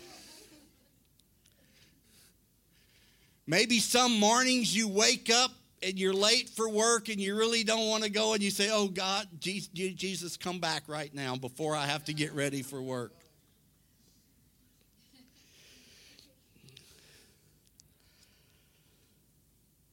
Maybe 3.46 3.78
some 3.78 4.18
mornings 4.18 4.74
you 4.74 4.88
wake 4.88 5.28
up 5.28 5.50
and 5.82 5.98
you're 5.98 6.14
late 6.14 6.48
for 6.48 6.68
work 6.68 7.08
and 7.08 7.20
you 7.20 7.36
really 7.36 7.64
don't 7.64 7.88
want 7.88 8.04
to 8.04 8.10
go 8.10 8.34
and 8.34 8.42
you 8.42 8.50
say, 8.50 8.68
Oh 8.70 8.88
God, 8.88 9.26
Jesus, 9.40 10.36
come 10.36 10.58
back 10.58 10.84
right 10.88 11.12
now 11.14 11.36
before 11.36 11.74
I 11.74 11.86
have 11.86 12.04
to 12.04 12.12
get 12.12 12.34
ready 12.34 12.62
for 12.62 12.82
work. 12.82 13.12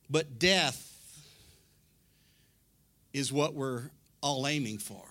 But 0.10 0.40
death 0.40 0.84
is 3.14 3.32
what 3.32 3.54
we're 3.54 3.84
all 4.22 4.48
aiming 4.48 4.78
for. 4.78 5.04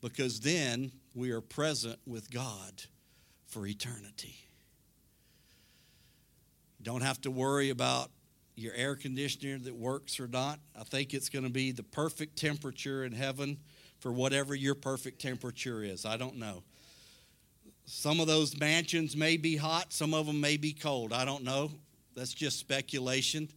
Because 0.00 0.40
then 0.40 0.90
we 1.14 1.30
are 1.30 1.40
present 1.40 1.98
with 2.06 2.30
God 2.30 2.82
for 3.46 3.66
eternity. 3.66 4.36
Don't 6.82 7.02
have 7.02 7.20
to 7.22 7.30
worry 7.30 7.70
about 7.70 8.10
your 8.54 8.74
air 8.74 8.94
conditioner 8.94 9.58
that 9.58 9.74
works 9.74 10.20
or 10.20 10.28
not. 10.28 10.58
I 10.78 10.84
think 10.84 11.14
it's 11.14 11.28
going 11.28 11.44
to 11.44 11.50
be 11.50 11.72
the 11.72 11.82
perfect 11.82 12.36
temperature 12.36 13.04
in 13.04 13.12
heaven 13.12 13.58
for 14.00 14.12
whatever 14.12 14.54
your 14.54 14.74
perfect 14.74 15.20
temperature 15.20 15.82
is. 15.82 16.04
I 16.04 16.16
don't 16.16 16.36
know. 16.36 16.62
Some 17.84 18.20
of 18.20 18.26
those 18.26 18.58
mansions 18.58 19.16
may 19.16 19.36
be 19.36 19.56
hot, 19.56 19.92
some 19.92 20.14
of 20.14 20.26
them 20.26 20.40
may 20.40 20.56
be 20.56 20.72
cold. 20.72 21.12
I 21.12 21.24
don't 21.24 21.44
know. 21.44 21.70
That's 22.14 22.34
just 22.34 22.58
speculation, 22.58 23.48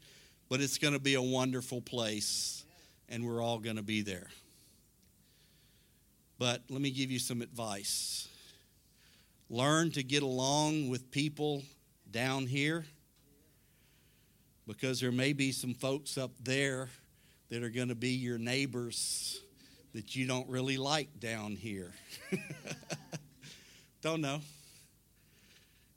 but 0.49 0.61
it's 0.61 0.77
going 0.77 0.93
to 0.93 0.99
be 0.99 1.15
a 1.15 1.21
wonderful 1.21 1.81
place, 1.81 2.63
and 3.09 3.25
we're 3.25 3.43
all 3.43 3.59
going 3.59 3.75
to 3.75 3.83
be 3.83 4.01
there. 4.01 4.29
But 6.37 6.63
let 6.69 6.81
me 6.81 6.91
give 6.91 7.11
you 7.11 7.19
some 7.19 7.41
advice 7.41 8.27
learn 9.47 9.91
to 9.91 10.01
get 10.01 10.23
along 10.23 10.89
with 10.89 11.11
people 11.11 11.61
down 12.09 12.47
here 12.47 12.83
because 14.67 14.99
there 14.99 15.11
may 15.11 15.33
be 15.33 15.51
some 15.51 15.73
folks 15.73 16.17
up 16.17 16.31
there 16.41 16.89
that 17.49 17.63
are 17.63 17.69
going 17.69 17.89
to 17.89 17.95
be 17.95 18.09
your 18.09 18.37
neighbors 18.37 19.41
that 19.93 20.15
you 20.15 20.27
don't 20.27 20.49
really 20.49 20.77
like 20.77 21.19
down 21.19 21.55
here. 21.55 21.91
don't 24.01 24.21
know. 24.21 24.41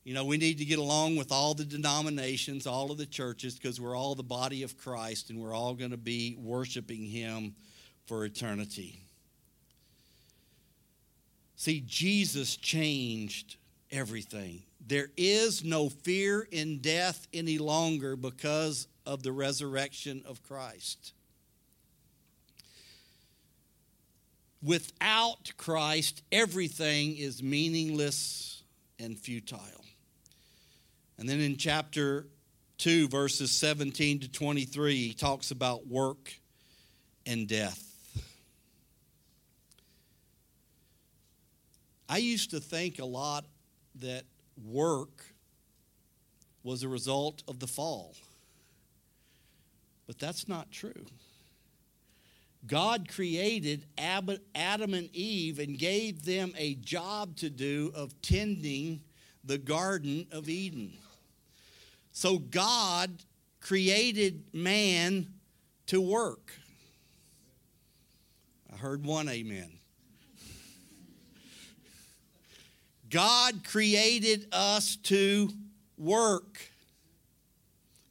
You 0.04 0.14
know, 0.14 0.24
we 0.24 0.38
need 0.38 0.58
to 0.58 0.64
get 0.64 0.78
along 0.78 1.16
with 1.16 1.32
all 1.32 1.52
the 1.52 1.64
denominations, 1.64 2.66
all 2.66 2.90
of 2.90 2.96
the 2.96 3.06
churches, 3.06 3.58
because 3.58 3.80
we're 3.80 3.96
all 3.96 4.14
the 4.14 4.22
body 4.22 4.62
of 4.62 4.78
Christ 4.78 5.28
and 5.28 5.38
we're 5.38 5.54
all 5.54 5.74
going 5.74 5.90
to 5.90 5.98
be 5.98 6.36
worshiping 6.38 7.04
Him 7.04 7.54
for 8.06 8.24
eternity. 8.24 9.02
See, 11.56 11.82
Jesus 11.86 12.56
changed 12.56 13.56
everything. 13.90 14.62
There 14.86 15.10
is 15.16 15.64
no 15.64 15.88
fear 15.88 16.46
in 16.50 16.78
death 16.78 17.26
any 17.32 17.58
longer 17.58 18.16
because 18.16 18.88
of 19.04 19.22
the 19.22 19.32
resurrection 19.32 20.22
of 20.26 20.42
Christ. 20.42 21.12
Without 24.62 25.52
Christ, 25.56 26.22
everything 26.32 27.16
is 27.16 27.42
meaningless 27.42 28.62
and 28.98 29.18
futile. 29.18 29.84
And 31.18 31.28
then 31.28 31.40
in 31.40 31.56
chapter 31.56 32.26
2, 32.78 33.08
verses 33.08 33.50
17 33.50 34.20
to 34.20 34.28
23, 34.30 34.94
he 34.94 35.12
talks 35.12 35.50
about 35.50 35.86
work 35.86 36.32
and 37.26 37.46
death. 37.46 37.84
I 42.08 42.18
used 42.18 42.50
to 42.50 42.60
think 42.60 42.98
a 42.98 43.04
lot 43.04 43.44
that 44.00 44.24
work 44.64 45.24
was 46.62 46.82
a 46.82 46.88
result 46.88 47.42
of 47.48 47.58
the 47.60 47.66
fall. 47.66 48.14
But 50.06 50.18
that's 50.18 50.48
not 50.48 50.70
true. 50.70 51.06
God 52.66 53.08
created 53.08 53.86
Adam 53.96 54.94
and 54.94 55.14
Eve 55.14 55.58
and 55.58 55.78
gave 55.78 56.24
them 56.24 56.52
a 56.56 56.74
job 56.74 57.36
to 57.36 57.50
do 57.50 57.92
of 57.94 58.20
tending 58.20 59.00
the 59.44 59.58
Garden 59.58 60.26
of 60.32 60.48
Eden. 60.48 60.92
So 62.12 62.38
God 62.38 63.22
created 63.60 64.42
man 64.52 65.28
to 65.86 66.00
work. 66.00 66.52
I 68.72 68.76
heard 68.76 69.04
one 69.04 69.28
amen. 69.28 69.77
God 73.10 73.64
created 73.64 74.48
us 74.52 74.96
to 75.04 75.50
work. 75.96 76.60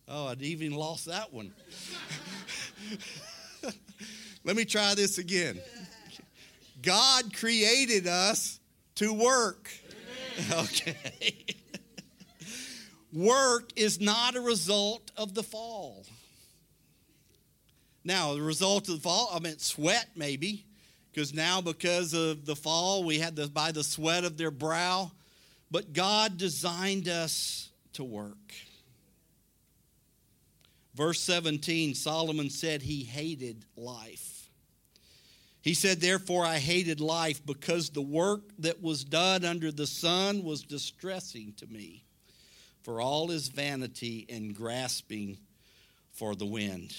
Oh, 0.07 0.27
I'd 0.27 0.41
even 0.41 0.73
lost 0.73 1.05
that 1.05 1.33
one. 1.33 1.53
Let 4.43 4.55
me 4.55 4.65
try 4.65 4.95
this 4.95 5.17
again. 5.17 5.59
God 6.81 7.35
created 7.35 8.07
us 8.07 8.59
to 8.95 9.13
work. 9.13 9.69
Okay. 10.51 11.33
work 13.11 13.71
is 13.75 13.99
not 13.99 14.35
a 14.35 14.39
result 14.39 15.09
of 15.17 15.33
the 15.33 15.41
fall. 15.41 16.05
Now, 18.03 18.35
the 18.35 18.43
result 18.43 18.87
of 18.87 18.97
the 18.97 19.01
fall, 19.01 19.31
I 19.33 19.39
mean, 19.39 19.57
sweat 19.57 20.09
maybe, 20.15 20.66
because 21.17 21.33
now, 21.33 21.61
because 21.61 22.13
of 22.13 22.45
the 22.45 22.55
fall, 22.55 23.03
we 23.03 23.17
had 23.17 23.37
to 23.37 23.47
by 23.47 23.71
the 23.71 23.83
sweat 23.83 24.23
of 24.23 24.37
their 24.37 24.51
brow. 24.51 25.11
But 25.71 25.91
God 25.91 26.37
designed 26.37 27.07
us 27.07 27.69
to 27.93 28.03
work. 28.03 28.53
Verse 30.93 31.19
17, 31.21 31.95
Solomon 31.95 32.51
said 32.51 32.83
he 32.83 33.03
hated 33.03 33.65
life. 33.75 34.47
He 35.63 35.73
said, 35.73 36.01
Therefore, 36.01 36.45
I 36.45 36.59
hated 36.59 37.01
life 37.01 37.43
because 37.43 37.89
the 37.89 37.99
work 37.99 38.41
that 38.59 38.83
was 38.83 39.03
done 39.03 39.43
under 39.43 39.71
the 39.71 39.87
sun 39.87 40.43
was 40.43 40.61
distressing 40.61 41.55
to 41.57 41.65
me, 41.65 42.03
for 42.83 43.01
all 43.01 43.31
is 43.31 43.47
vanity 43.47 44.27
and 44.29 44.55
grasping 44.55 45.39
for 46.11 46.35
the 46.35 46.45
wind. 46.45 46.93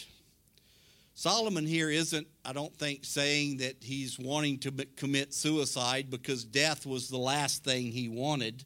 Solomon 1.18 1.66
here 1.66 1.90
isn't, 1.90 2.28
I 2.44 2.52
don't 2.52 2.72
think, 2.76 3.00
saying 3.04 3.57
that 3.57 3.74
he's 3.81 4.20
wanting 4.20 4.57
to 4.59 4.70
commit 4.94 5.35
suicide 5.35 6.11
because 6.11 6.44
death 6.44 6.87
was 6.87 7.09
the 7.09 7.18
last 7.18 7.64
thing 7.64 7.90
he 7.90 8.09
wanted. 8.09 8.62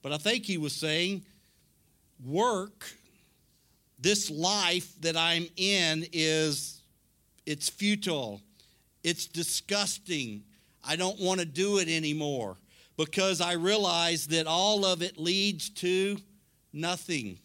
But 0.00 0.12
I 0.12 0.16
think 0.16 0.46
he 0.46 0.56
was 0.56 0.72
saying, 0.72 1.22
work 2.24 2.90
this 3.98 4.30
life 4.30 4.98
that 5.02 5.18
I'm 5.18 5.48
in 5.58 6.06
is 6.14 6.80
it's 7.44 7.68
futile. 7.68 8.40
It's 9.04 9.26
disgusting. 9.26 10.44
I 10.82 10.96
don't 10.96 11.20
want 11.20 11.40
to 11.40 11.46
do 11.46 11.76
it 11.76 11.90
anymore 11.90 12.56
because 12.96 13.42
I 13.42 13.52
realize 13.52 14.28
that 14.28 14.46
all 14.46 14.86
of 14.86 15.02
it 15.02 15.18
leads 15.18 15.68
to 15.68 16.16
nothing. 16.72 17.38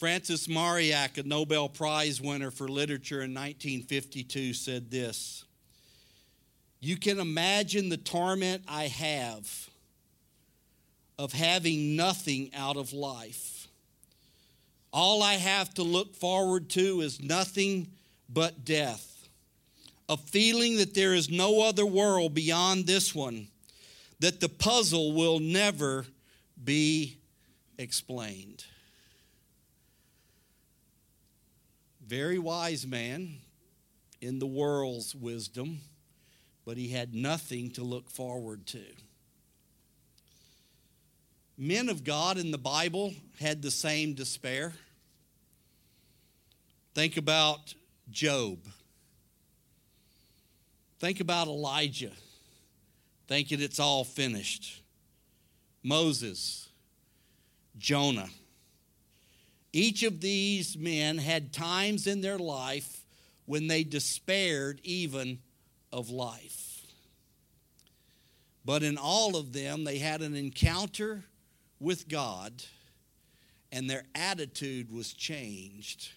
Francis 0.00 0.48
Mauriac, 0.48 1.18
a 1.18 1.22
Nobel 1.24 1.68
Prize 1.68 2.22
winner 2.22 2.50
for 2.50 2.66
literature 2.66 3.20
in 3.20 3.34
1952, 3.34 4.54
said 4.54 4.90
this 4.90 5.44
You 6.80 6.96
can 6.96 7.20
imagine 7.20 7.90
the 7.90 7.98
torment 7.98 8.64
I 8.66 8.84
have 8.84 9.68
of 11.18 11.34
having 11.34 11.96
nothing 11.96 12.50
out 12.56 12.78
of 12.78 12.94
life. 12.94 13.68
All 14.90 15.22
I 15.22 15.34
have 15.34 15.74
to 15.74 15.82
look 15.82 16.16
forward 16.16 16.70
to 16.70 17.02
is 17.02 17.20
nothing 17.20 17.88
but 18.26 18.64
death. 18.64 19.28
A 20.08 20.16
feeling 20.16 20.78
that 20.78 20.94
there 20.94 21.12
is 21.12 21.28
no 21.28 21.60
other 21.60 21.84
world 21.84 22.32
beyond 22.32 22.86
this 22.86 23.14
one, 23.14 23.48
that 24.20 24.40
the 24.40 24.48
puzzle 24.48 25.12
will 25.12 25.40
never 25.40 26.06
be 26.64 27.18
explained. 27.76 28.64
Very 32.10 32.38
wise 32.38 32.86
man 32.86 33.36
in 34.20 34.38
the 34.38 34.46
world's 34.46 35.14
wisdom, 35.14 35.78
but 36.64 36.76
he 36.76 36.88
had 36.88 37.14
nothing 37.14 37.70
to 37.70 37.82
look 37.82 38.10
forward 38.10 38.66
to 38.66 38.82
men 41.60 41.90
of 41.90 42.04
God 42.04 42.38
in 42.38 42.50
the 42.50 42.58
Bible 42.58 43.12
had 43.38 43.60
the 43.60 43.70
same 43.70 44.14
despair. 44.14 44.72
Think 46.94 47.18
about 47.18 47.74
Job. 48.10 48.58
Think 50.98 51.20
about 51.20 51.48
Elijah, 51.48 52.12
thinking 53.28 53.60
it's 53.60 53.78
all 53.78 54.04
finished. 54.04 54.82
Moses, 55.82 56.70
Jonah. 57.78 58.28
Each 59.72 60.02
of 60.02 60.20
these 60.20 60.76
men 60.76 61.18
had 61.18 61.52
times 61.52 62.06
in 62.06 62.20
their 62.20 62.38
life 62.38 63.04
when 63.46 63.68
they 63.68 63.84
despaired 63.84 64.80
even 64.82 65.38
of 65.92 66.10
life. 66.10 66.82
But 68.64 68.82
in 68.82 68.98
all 68.98 69.36
of 69.36 69.52
them, 69.52 69.84
they 69.84 69.98
had 69.98 70.22
an 70.22 70.34
encounter 70.34 71.24
with 71.78 72.08
God, 72.08 72.62
and 73.72 73.88
their 73.88 74.04
attitude 74.14 74.92
was 74.92 75.12
changed, 75.12 76.10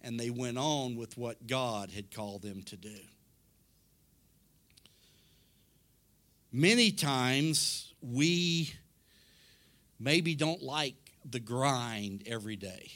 and 0.00 0.18
they 0.18 0.30
went 0.30 0.58
on 0.58 0.96
with 0.96 1.16
what 1.18 1.46
God 1.46 1.90
had 1.90 2.14
called 2.14 2.42
them 2.42 2.62
to 2.64 2.76
do. 2.76 2.96
Many 6.52 6.90
times 6.90 7.92
we 8.00 8.72
maybe 9.98 10.34
don't 10.34 10.62
like 10.62 10.99
the 11.28 11.40
grind 11.40 12.22
every 12.26 12.56
day. 12.56 12.90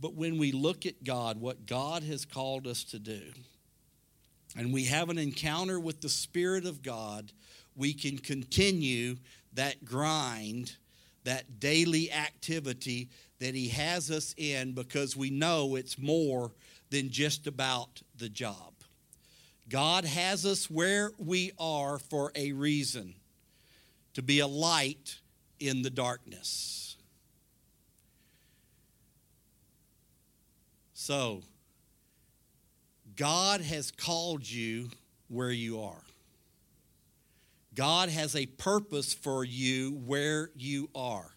But 0.00 0.14
when 0.14 0.38
we 0.38 0.52
look 0.52 0.86
at 0.86 1.04
God, 1.04 1.40
what 1.40 1.66
God 1.66 2.02
has 2.02 2.24
called 2.24 2.66
us 2.66 2.84
to 2.84 2.98
do, 2.98 3.22
and 4.56 4.72
we 4.72 4.84
have 4.84 5.08
an 5.08 5.18
encounter 5.18 5.78
with 5.80 6.00
the 6.00 6.08
Spirit 6.08 6.66
of 6.66 6.82
God, 6.82 7.32
we 7.76 7.92
can 7.92 8.18
continue 8.18 9.16
that 9.54 9.84
grind, 9.84 10.76
that 11.24 11.58
daily 11.60 12.12
activity 12.12 13.08
that 13.38 13.54
He 13.54 13.68
has 13.68 14.10
us 14.10 14.34
in 14.36 14.72
because 14.72 15.16
we 15.16 15.30
know 15.30 15.76
it's 15.76 15.98
more 15.98 16.52
than 16.90 17.10
just 17.10 17.46
about 17.46 18.02
the 18.16 18.28
job. 18.28 18.72
God 19.68 20.04
has 20.04 20.44
us 20.44 20.70
where 20.70 21.12
we 21.18 21.52
are 21.58 21.98
for 21.98 22.30
a 22.34 22.52
reason 22.52 23.14
to 24.12 24.22
be 24.22 24.40
a 24.40 24.46
light 24.46 25.16
in 25.68 25.82
the 25.82 25.90
darkness. 25.90 26.96
So, 30.92 31.42
God 33.16 33.60
has 33.60 33.90
called 33.90 34.48
you 34.48 34.88
where 35.28 35.50
you 35.50 35.80
are. 35.80 36.02
God 37.74 38.08
has 38.08 38.36
a 38.36 38.46
purpose 38.46 39.12
for 39.12 39.44
you 39.44 40.00
where 40.06 40.50
you 40.54 40.88
are. 40.94 41.30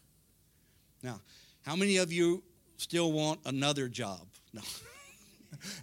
Now, 1.04 1.22
how 1.66 1.76
many 1.76 1.98
of 1.98 2.12
you 2.12 2.44
still 2.78 3.12
want 3.12 3.42
another 3.46 3.88
job? 3.88 4.22
No. 4.54 4.62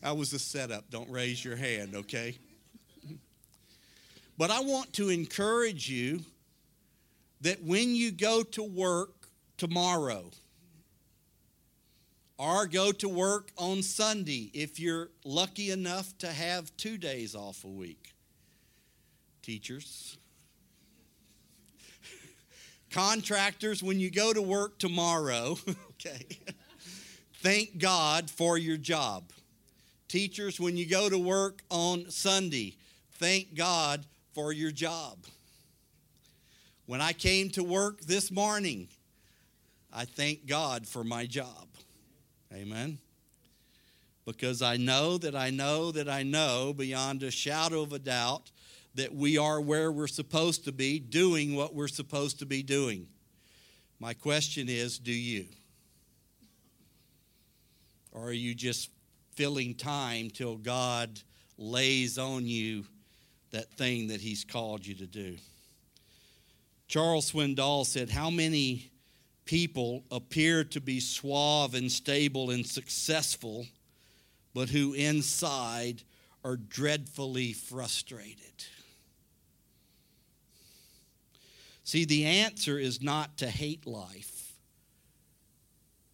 that 0.02 0.16
was 0.16 0.32
a 0.32 0.38
setup. 0.38 0.90
Don't 0.90 1.10
raise 1.10 1.44
your 1.44 1.54
hand, 1.54 1.94
okay? 1.94 2.38
But 4.36 4.50
I 4.50 4.60
want 4.60 4.92
to 4.94 5.10
encourage 5.10 5.88
you 5.88 6.20
that 7.44 7.62
when 7.62 7.94
you 7.94 8.10
go 8.10 8.42
to 8.42 8.62
work 8.62 9.28
tomorrow, 9.56 10.30
or 12.38 12.66
go 12.66 12.90
to 12.90 13.08
work 13.08 13.52
on 13.56 13.82
Sunday 13.82 14.50
if 14.52 14.80
you're 14.80 15.10
lucky 15.24 15.70
enough 15.70 16.16
to 16.18 16.26
have 16.26 16.76
two 16.76 16.98
days 16.98 17.34
off 17.34 17.62
a 17.64 17.68
week. 17.68 18.12
Teachers, 19.42 20.16
Contractors, 22.90 23.82
when 23.82 23.98
you 23.98 24.10
go 24.10 24.32
to 24.32 24.40
work 24.40 24.78
tomorrow, 24.78 25.58
okay, 25.90 26.26
thank 27.42 27.76
God 27.78 28.30
for 28.30 28.56
your 28.56 28.76
job. 28.76 29.24
Teachers, 30.08 30.60
when 30.60 30.76
you 30.76 30.86
go 30.86 31.10
to 31.10 31.18
work 31.18 31.62
on 31.70 32.08
Sunday, 32.08 32.76
thank 33.14 33.54
God 33.54 34.04
for 34.32 34.52
your 34.52 34.70
job. 34.70 35.18
When 36.86 37.00
I 37.00 37.14
came 37.14 37.48
to 37.50 37.64
work 37.64 38.02
this 38.02 38.30
morning, 38.30 38.88
I 39.90 40.04
thank 40.04 40.46
God 40.46 40.86
for 40.86 41.02
my 41.02 41.24
job. 41.24 41.66
Amen. 42.52 42.98
Because 44.26 44.60
I 44.60 44.76
know 44.76 45.16
that 45.18 45.34
I 45.34 45.50
know 45.50 45.92
that 45.92 46.08
I 46.08 46.22
know 46.22 46.74
beyond 46.74 47.22
a 47.22 47.30
shadow 47.30 47.82
of 47.82 47.92
a 47.92 47.98
doubt 47.98 48.50
that 48.94 49.14
we 49.14 49.38
are 49.38 49.60
where 49.60 49.90
we're 49.90 50.06
supposed 50.06 50.64
to 50.66 50.72
be, 50.72 50.98
doing 50.98 51.56
what 51.56 51.74
we're 51.74 51.88
supposed 51.88 52.38
to 52.40 52.46
be 52.46 52.62
doing. 52.62 53.06
My 53.98 54.12
question 54.12 54.68
is 54.68 54.98
do 54.98 55.12
you? 55.12 55.46
Or 58.12 58.26
are 58.26 58.32
you 58.32 58.54
just 58.54 58.90
filling 59.32 59.74
time 59.74 60.28
till 60.30 60.56
God 60.56 61.20
lays 61.56 62.18
on 62.18 62.46
you 62.46 62.84
that 63.52 63.72
thing 63.72 64.08
that 64.08 64.20
He's 64.20 64.44
called 64.44 64.86
you 64.86 64.94
to 64.96 65.06
do? 65.06 65.36
Charles 66.86 67.32
Swindoll 67.32 67.86
said, 67.86 68.10
How 68.10 68.30
many 68.30 68.90
people 69.44 70.04
appear 70.10 70.64
to 70.64 70.80
be 70.80 71.00
suave 71.00 71.74
and 71.74 71.90
stable 71.90 72.50
and 72.50 72.66
successful, 72.66 73.66
but 74.52 74.68
who 74.68 74.92
inside 74.94 76.02
are 76.44 76.56
dreadfully 76.56 77.52
frustrated? 77.52 78.38
See, 81.84 82.04
the 82.04 82.24
answer 82.24 82.78
is 82.78 83.02
not 83.02 83.36
to 83.38 83.48
hate 83.48 83.86
life, 83.86 84.54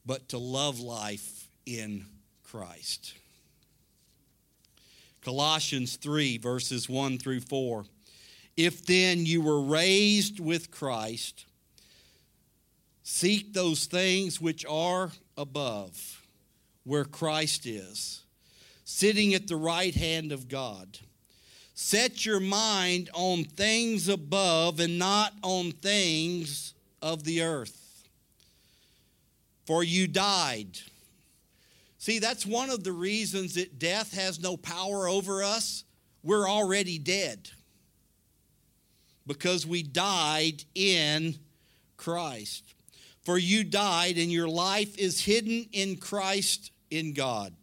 but 0.04 0.28
to 0.30 0.38
love 0.38 0.80
life 0.80 1.48
in 1.64 2.06
Christ. 2.42 3.14
Colossians 5.22 5.96
3, 5.96 6.38
verses 6.38 6.88
1 6.88 7.18
through 7.18 7.40
4. 7.40 7.84
If 8.56 8.84
then 8.84 9.24
you 9.26 9.40
were 9.40 9.62
raised 9.62 10.40
with 10.40 10.70
Christ, 10.70 11.46
seek 13.02 13.52
those 13.52 13.86
things 13.86 14.40
which 14.40 14.66
are 14.66 15.12
above, 15.36 16.26
where 16.84 17.04
Christ 17.04 17.66
is, 17.66 18.22
sitting 18.84 19.34
at 19.34 19.46
the 19.46 19.56
right 19.56 19.94
hand 19.94 20.32
of 20.32 20.48
God. 20.48 20.98
Set 21.74 22.26
your 22.26 22.40
mind 22.40 23.08
on 23.14 23.44
things 23.44 24.08
above 24.08 24.80
and 24.80 24.98
not 24.98 25.32
on 25.42 25.72
things 25.72 26.74
of 27.00 27.24
the 27.24 27.42
earth. 27.42 28.06
For 29.64 29.82
you 29.82 30.06
died. 30.06 30.78
See, 31.96 32.18
that's 32.18 32.44
one 32.44 32.68
of 32.68 32.84
the 32.84 32.92
reasons 32.92 33.54
that 33.54 33.78
death 33.78 34.12
has 34.14 34.40
no 34.40 34.56
power 34.56 35.08
over 35.08 35.42
us. 35.42 35.84
We're 36.22 36.48
already 36.48 36.98
dead 36.98 37.50
because 39.30 39.64
we 39.64 39.80
died 39.80 40.64
in 40.74 41.36
Christ. 41.96 42.74
For 43.22 43.38
you 43.38 43.62
died, 43.62 44.18
and 44.18 44.32
your 44.32 44.48
life 44.48 44.98
is 44.98 45.24
hidden 45.24 45.68
in 45.70 45.98
Christ 45.98 46.72
in 46.90 47.12
God. 47.12 47.54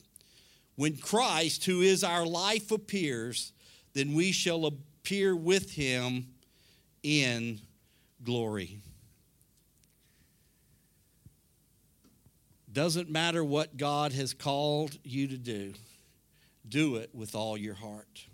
When 0.77 0.95
Christ, 0.95 1.65
who 1.65 1.81
is 1.81 2.05
our 2.05 2.25
life, 2.25 2.71
appears, 2.71 3.51
then 3.93 4.13
we 4.13 4.31
shall 4.31 4.65
appear 4.65 5.35
with 5.35 5.73
him 5.73 6.27
in 7.03 7.59
glory. 8.23 8.79
Doesn't 12.71 13.09
matter 13.09 13.43
what 13.43 13.75
God 13.75 14.13
has 14.13 14.33
called 14.33 14.97
you 15.03 15.27
to 15.27 15.37
do, 15.37 15.73
do 16.65 16.95
it 16.95 17.09
with 17.13 17.35
all 17.35 17.57
your 17.57 17.73
heart. 17.73 18.25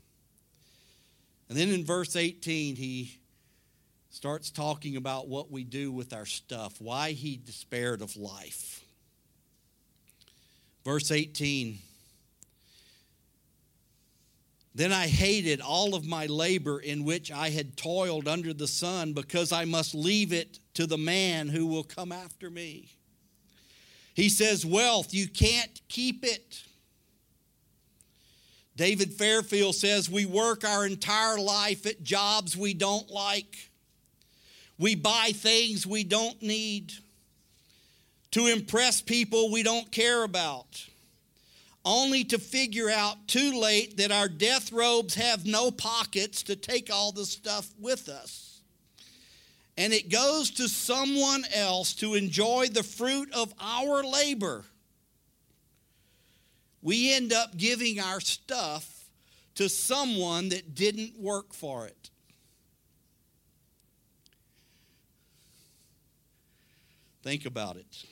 And 1.50 1.58
then 1.58 1.70
in 1.70 1.84
verse 1.84 2.16
18, 2.16 2.76
he 2.76 3.18
starts 4.14 4.52
talking 4.52 4.96
about 4.96 5.28
what 5.28 5.50
we 5.50 5.64
do 5.64 5.92
with 5.92 6.14
our 6.14 6.28
stuff, 6.28 6.80
why 6.80 7.14
he 7.14 7.36
despaired 7.36 8.00
of 8.00 8.16
life. 8.16 8.86
Verse 10.86 11.10
18 11.12 11.80
Then 14.76 14.94
I 14.94 15.08
hated 15.08 15.62
all 15.62 15.96
of 15.96 16.06
my 16.06 16.28
labor 16.28 16.80
in 16.80 17.06
which 17.06 17.32
I 17.32 17.50
had 17.50 17.76
toiled 17.76 18.28
under 18.28 18.54
the 18.54 18.68
sun, 18.68 19.14
because 19.14 19.52
I 19.52 19.66
must 19.66 19.96
leave 19.96 20.32
it 20.32 20.60
to 20.76 20.86
the 20.86 20.98
man 20.98 21.50
who 21.50 21.66
will 21.66 21.84
come 21.84 22.12
after 22.12 22.52
me. 22.52 22.90
He 24.14 24.30
says, 24.30 24.64
Wealth, 24.64 25.12
you 25.12 25.28
can't 25.28 25.82
keep 25.90 26.24
it. 26.24 26.62
David 28.76 29.14
Fairfield 29.14 29.74
says, 29.74 30.08
We 30.08 30.28
work 30.28 30.64
our 30.64 30.86
entire 30.86 31.40
life 31.40 31.88
at 31.88 32.04
jobs 32.04 32.56
we 32.56 32.76
don't 32.76 33.10
like. 33.10 33.72
We 34.78 34.96
buy 34.96 35.32
things 35.34 35.86
we 35.86 36.04
don't 36.04 36.42
need 36.42 36.94
to 38.32 38.48
impress 38.48 39.02
people 39.02 39.52
we 39.52 39.62
don't 39.62 39.92
care 39.92 40.24
about, 40.24 40.88
only 41.86 42.24
to 42.24 42.40
figure 42.40 42.90
out 42.90 43.28
too 43.28 43.60
late 43.60 43.98
that 43.98 44.12
our 44.12 44.28
death 44.28 44.72
robes 44.72 45.14
have 45.16 45.46
no 45.46 45.70
pockets 45.70 46.42
to 46.44 46.56
take 46.56 46.92
all 46.92 47.12
the 47.12 47.26
stuff 47.26 47.70
with 47.80 48.10
us. 48.10 48.62
And 49.78 49.94
it 49.94 50.10
goes 50.10 50.52
to 50.52 50.68
someone 50.68 51.44
else 51.54 51.94
to 51.96 52.16
enjoy 52.16 52.68
the 52.68 52.84
fruit 52.84 53.32
of 53.34 53.54
our 53.60 54.04
labor. 54.04 54.66
We 56.82 57.14
end 57.14 57.34
up 57.34 57.56
giving 57.58 58.00
our 58.00 58.20
stuff 58.20 59.06
to 59.56 59.70
someone 59.70 60.50
that 60.50 60.76
didn't 60.76 61.20
work 61.20 61.54
for 61.54 61.88
it. 61.88 62.03
Think 67.24 67.46
about 67.46 67.78
it. 67.78 68.06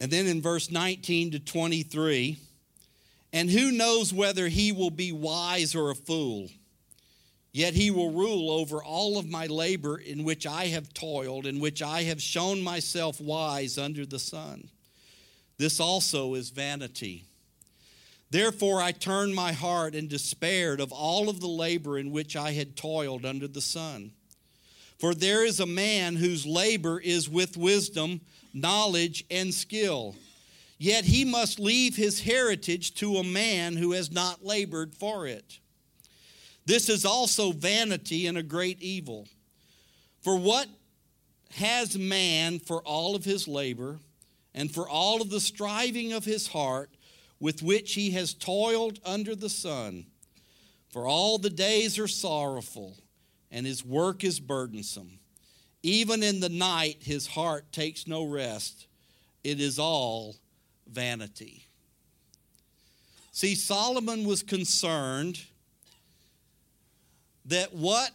And 0.00 0.10
then 0.10 0.26
in 0.26 0.42
verse 0.42 0.70
19 0.70 1.32
to 1.32 1.38
23, 1.38 2.38
and 3.32 3.50
who 3.50 3.70
knows 3.70 4.12
whether 4.12 4.48
he 4.48 4.72
will 4.72 4.90
be 4.90 5.12
wise 5.12 5.74
or 5.74 5.90
a 5.90 5.94
fool? 5.94 6.48
Yet 7.52 7.74
he 7.74 7.90
will 7.90 8.10
rule 8.10 8.50
over 8.50 8.82
all 8.82 9.18
of 9.18 9.28
my 9.28 9.46
labor 9.46 9.98
in 9.98 10.24
which 10.24 10.46
I 10.46 10.66
have 10.66 10.94
toiled, 10.94 11.46
in 11.46 11.60
which 11.60 11.82
I 11.82 12.02
have 12.04 12.22
shown 12.22 12.62
myself 12.62 13.20
wise 13.20 13.76
under 13.76 14.06
the 14.06 14.18
sun. 14.18 14.68
This 15.58 15.78
also 15.78 16.34
is 16.34 16.50
vanity. 16.50 17.24
Therefore 18.30 18.80
I 18.80 18.92
turned 18.92 19.34
my 19.34 19.52
heart 19.52 19.94
and 19.94 20.08
despaired 20.08 20.80
of 20.80 20.92
all 20.92 21.28
of 21.28 21.40
the 21.40 21.48
labor 21.48 21.98
in 21.98 22.10
which 22.12 22.36
I 22.36 22.52
had 22.52 22.76
toiled 22.76 23.26
under 23.26 23.48
the 23.48 23.60
sun. 23.60 24.12
For 25.00 25.14
there 25.14 25.46
is 25.46 25.60
a 25.60 25.66
man 25.66 26.16
whose 26.16 26.44
labor 26.44 27.00
is 27.00 27.26
with 27.26 27.56
wisdom, 27.56 28.20
knowledge, 28.52 29.24
and 29.30 29.52
skill. 29.52 30.14
Yet 30.76 31.06
he 31.06 31.24
must 31.24 31.58
leave 31.58 31.96
his 31.96 32.20
heritage 32.20 32.94
to 32.96 33.16
a 33.16 33.24
man 33.24 33.76
who 33.76 33.92
has 33.92 34.12
not 34.12 34.44
labored 34.44 34.94
for 34.94 35.26
it. 35.26 35.58
This 36.66 36.90
is 36.90 37.06
also 37.06 37.52
vanity 37.52 38.26
and 38.26 38.36
a 38.36 38.42
great 38.42 38.82
evil. 38.82 39.26
For 40.20 40.36
what 40.36 40.68
has 41.54 41.96
man 41.98 42.58
for 42.58 42.82
all 42.82 43.16
of 43.16 43.24
his 43.24 43.48
labor 43.48 43.98
and 44.54 44.70
for 44.70 44.86
all 44.86 45.22
of 45.22 45.30
the 45.30 45.40
striving 45.40 46.12
of 46.12 46.26
his 46.26 46.48
heart 46.48 46.90
with 47.40 47.62
which 47.62 47.94
he 47.94 48.10
has 48.10 48.34
toiled 48.34 49.00
under 49.02 49.34
the 49.34 49.48
sun? 49.48 50.04
For 50.90 51.06
all 51.06 51.38
the 51.38 51.48
days 51.48 51.98
are 51.98 52.08
sorrowful 52.08 52.98
and 53.50 53.66
his 53.66 53.84
work 53.84 54.24
is 54.24 54.40
burdensome. 54.40 55.18
Even 55.82 56.22
in 56.22 56.40
the 56.40 56.48
night, 56.48 56.98
his 57.00 57.26
heart 57.26 57.72
takes 57.72 58.06
no 58.06 58.24
rest. 58.24 58.86
It 59.42 59.60
is 59.60 59.78
all 59.78 60.36
vanity. 60.86 61.64
See, 63.32 63.54
Solomon 63.54 64.26
was 64.26 64.42
concerned 64.42 65.40
that 67.46 67.74
what 67.74 68.10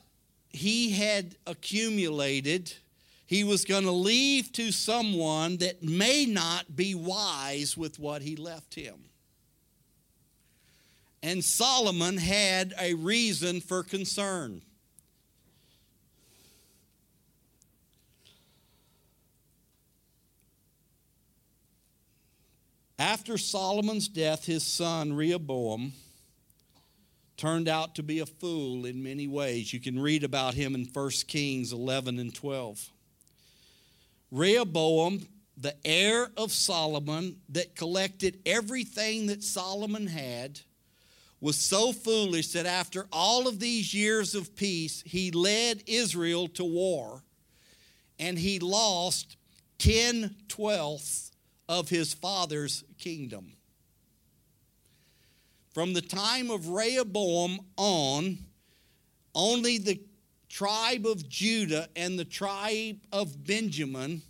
he 0.49 0.91
had 0.91 1.35
accumulated, 1.47 2.71
he 3.25 3.43
was 3.43 3.65
going 3.65 3.83
to 3.83 3.91
leave 3.91 4.51
to 4.53 4.71
someone 4.71 5.57
that 5.57 5.83
may 5.83 6.25
not 6.25 6.75
be 6.75 6.95
wise 6.95 7.75
with 7.75 7.97
what 7.97 8.21
he 8.21 8.35
left 8.35 8.75
him. 8.75 8.95
And 11.23 11.43
Solomon 11.43 12.17
had 12.17 12.75
a 12.79 12.93
reason 12.93 13.59
for 13.59 13.81
concern. 13.81 14.61
After 22.97 23.37
Solomon's 23.37 24.07
death, 24.07 24.45
his 24.45 24.63
son 24.63 25.13
Rehoboam 25.13 25.91
turned 27.35 27.67
out 27.67 27.95
to 27.95 28.03
be 28.03 28.19
a 28.19 28.25
fool 28.25 28.85
in 28.85 29.03
many 29.03 29.27
ways. 29.27 29.73
You 29.73 29.81
can 29.81 29.99
read 29.99 30.23
about 30.23 30.53
him 30.53 30.73
in 30.75 30.85
1 30.85 31.09
Kings 31.27 31.73
11 31.73 32.19
and 32.19 32.33
12. 32.33 32.89
Rehoboam, 34.31 35.27
the 35.57 35.75
heir 35.83 36.31
of 36.37 36.53
Solomon, 36.53 37.35
that 37.49 37.75
collected 37.75 38.39
everything 38.45 39.27
that 39.27 39.43
Solomon 39.43 40.07
had, 40.07 40.61
was 41.41 41.57
so 41.57 41.91
foolish 41.91 42.53
that 42.53 42.65
after 42.65 43.07
all 43.11 43.45
of 43.45 43.59
these 43.59 43.93
years 43.93 44.35
of 44.35 44.55
peace, 44.55 45.03
he 45.05 45.31
led 45.31 45.83
Israel 45.85 46.47
to 46.47 46.63
war 46.63 47.23
and 48.17 48.39
he 48.39 48.59
lost 48.59 49.35
10 49.79 50.33
twelfths 50.47 51.34
of 51.67 51.89
his 51.89 52.13
father's 52.13 52.83
kingdom. 52.97 53.53
From 55.73 55.93
the 55.93 56.01
time 56.01 56.49
of 56.49 56.69
Rehoboam 56.69 57.59
on, 57.75 58.37
only 59.33 59.77
the 59.77 59.99
tribe 60.47 61.05
of 61.05 61.27
Judah 61.27 61.89
and 61.95 62.17
the 62.17 62.25
tribe 62.25 62.97
of 63.11 63.45
Benjamin 63.45 64.21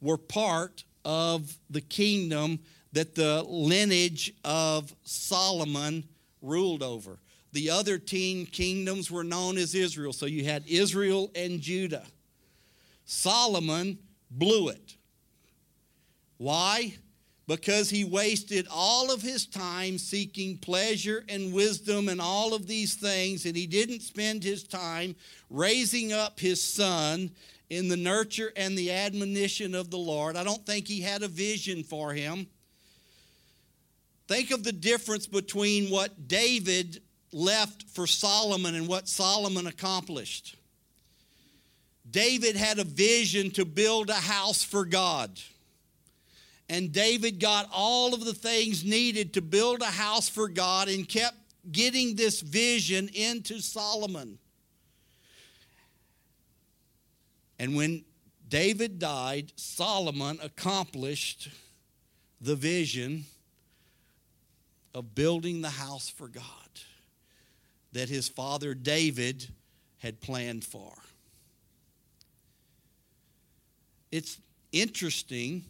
were 0.00 0.16
part 0.16 0.84
of 1.04 1.58
the 1.68 1.82
kingdom 1.82 2.58
that 2.92 3.14
the 3.14 3.42
lineage 3.42 4.32
of 4.44 4.94
Solomon 5.04 6.04
ruled 6.40 6.82
over. 6.82 7.18
The 7.52 7.70
other 7.70 7.98
10 7.98 8.46
kingdoms 8.46 9.10
were 9.10 9.24
known 9.24 9.58
as 9.58 9.74
Israel. 9.74 10.12
So 10.12 10.26
you 10.26 10.44
had 10.44 10.64
Israel 10.66 11.30
and 11.34 11.60
Judah. 11.60 12.06
Solomon 13.04 13.98
blew 14.30 14.68
it. 14.68 14.96
Why? 16.42 16.94
Because 17.46 17.88
he 17.88 18.02
wasted 18.02 18.66
all 18.68 19.12
of 19.12 19.22
his 19.22 19.46
time 19.46 19.96
seeking 19.96 20.58
pleasure 20.58 21.24
and 21.28 21.52
wisdom 21.52 22.08
and 22.08 22.20
all 22.20 22.52
of 22.52 22.66
these 22.66 22.96
things, 22.96 23.46
and 23.46 23.54
he 23.56 23.68
didn't 23.68 24.00
spend 24.00 24.42
his 24.42 24.64
time 24.64 25.14
raising 25.50 26.12
up 26.12 26.40
his 26.40 26.60
son 26.60 27.30
in 27.70 27.86
the 27.86 27.96
nurture 27.96 28.52
and 28.56 28.76
the 28.76 28.90
admonition 28.90 29.72
of 29.72 29.92
the 29.92 29.98
Lord. 29.98 30.34
I 30.34 30.42
don't 30.42 30.66
think 30.66 30.88
he 30.88 31.00
had 31.00 31.22
a 31.22 31.28
vision 31.28 31.84
for 31.84 32.12
him. 32.12 32.48
Think 34.26 34.50
of 34.50 34.64
the 34.64 34.72
difference 34.72 35.28
between 35.28 35.90
what 35.90 36.26
David 36.26 37.02
left 37.30 37.84
for 37.84 38.08
Solomon 38.08 38.74
and 38.74 38.88
what 38.88 39.08
Solomon 39.08 39.68
accomplished. 39.68 40.56
David 42.10 42.56
had 42.56 42.80
a 42.80 42.84
vision 42.84 43.52
to 43.52 43.64
build 43.64 44.10
a 44.10 44.14
house 44.14 44.64
for 44.64 44.84
God. 44.84 45.30
And 46.68 46.92
David 46.92 47.38
got 47.38 47.68
all 47.72 48.14
of 48.14 48.24
the 48.24 48.34
things 48.34 48.84
needed 48.84 49.34
to 49.34 49.42
build 49.42 49.82
a 49.82 49.86
house 49.86 50.28
for 50.28 50.48
God 50.48 50.88
and 50.88 51.08
kept 51.08 51.36
getting 51.70 52.16
this 52.16 52.40
vision 52.40 53.08
into 53.14 53.60
Solomon. 53.60 54.38
And 57.58 57.76
when 57.76 58.04
David 58.48 58.98
died, 58.98 59.52
Solomon 59.56 60.38
accomplished 60.42 61.48
the 62.40 62.56
vision 62.56 63.24
of 64.94 65.14
building 65.14 65.60
the 65.60 65.70
house 65.70 66.08
for 66.08 66.28
God 66.28 66.44
that 67.92 68.08
his 68.08 68.28
father 68.28 68.74
David 68.74 69.48
had 69.98 70.20
planned 70.20 70.64
for. 70.64 70.92
It's 74.10 74.38
interesting 74.72 75.64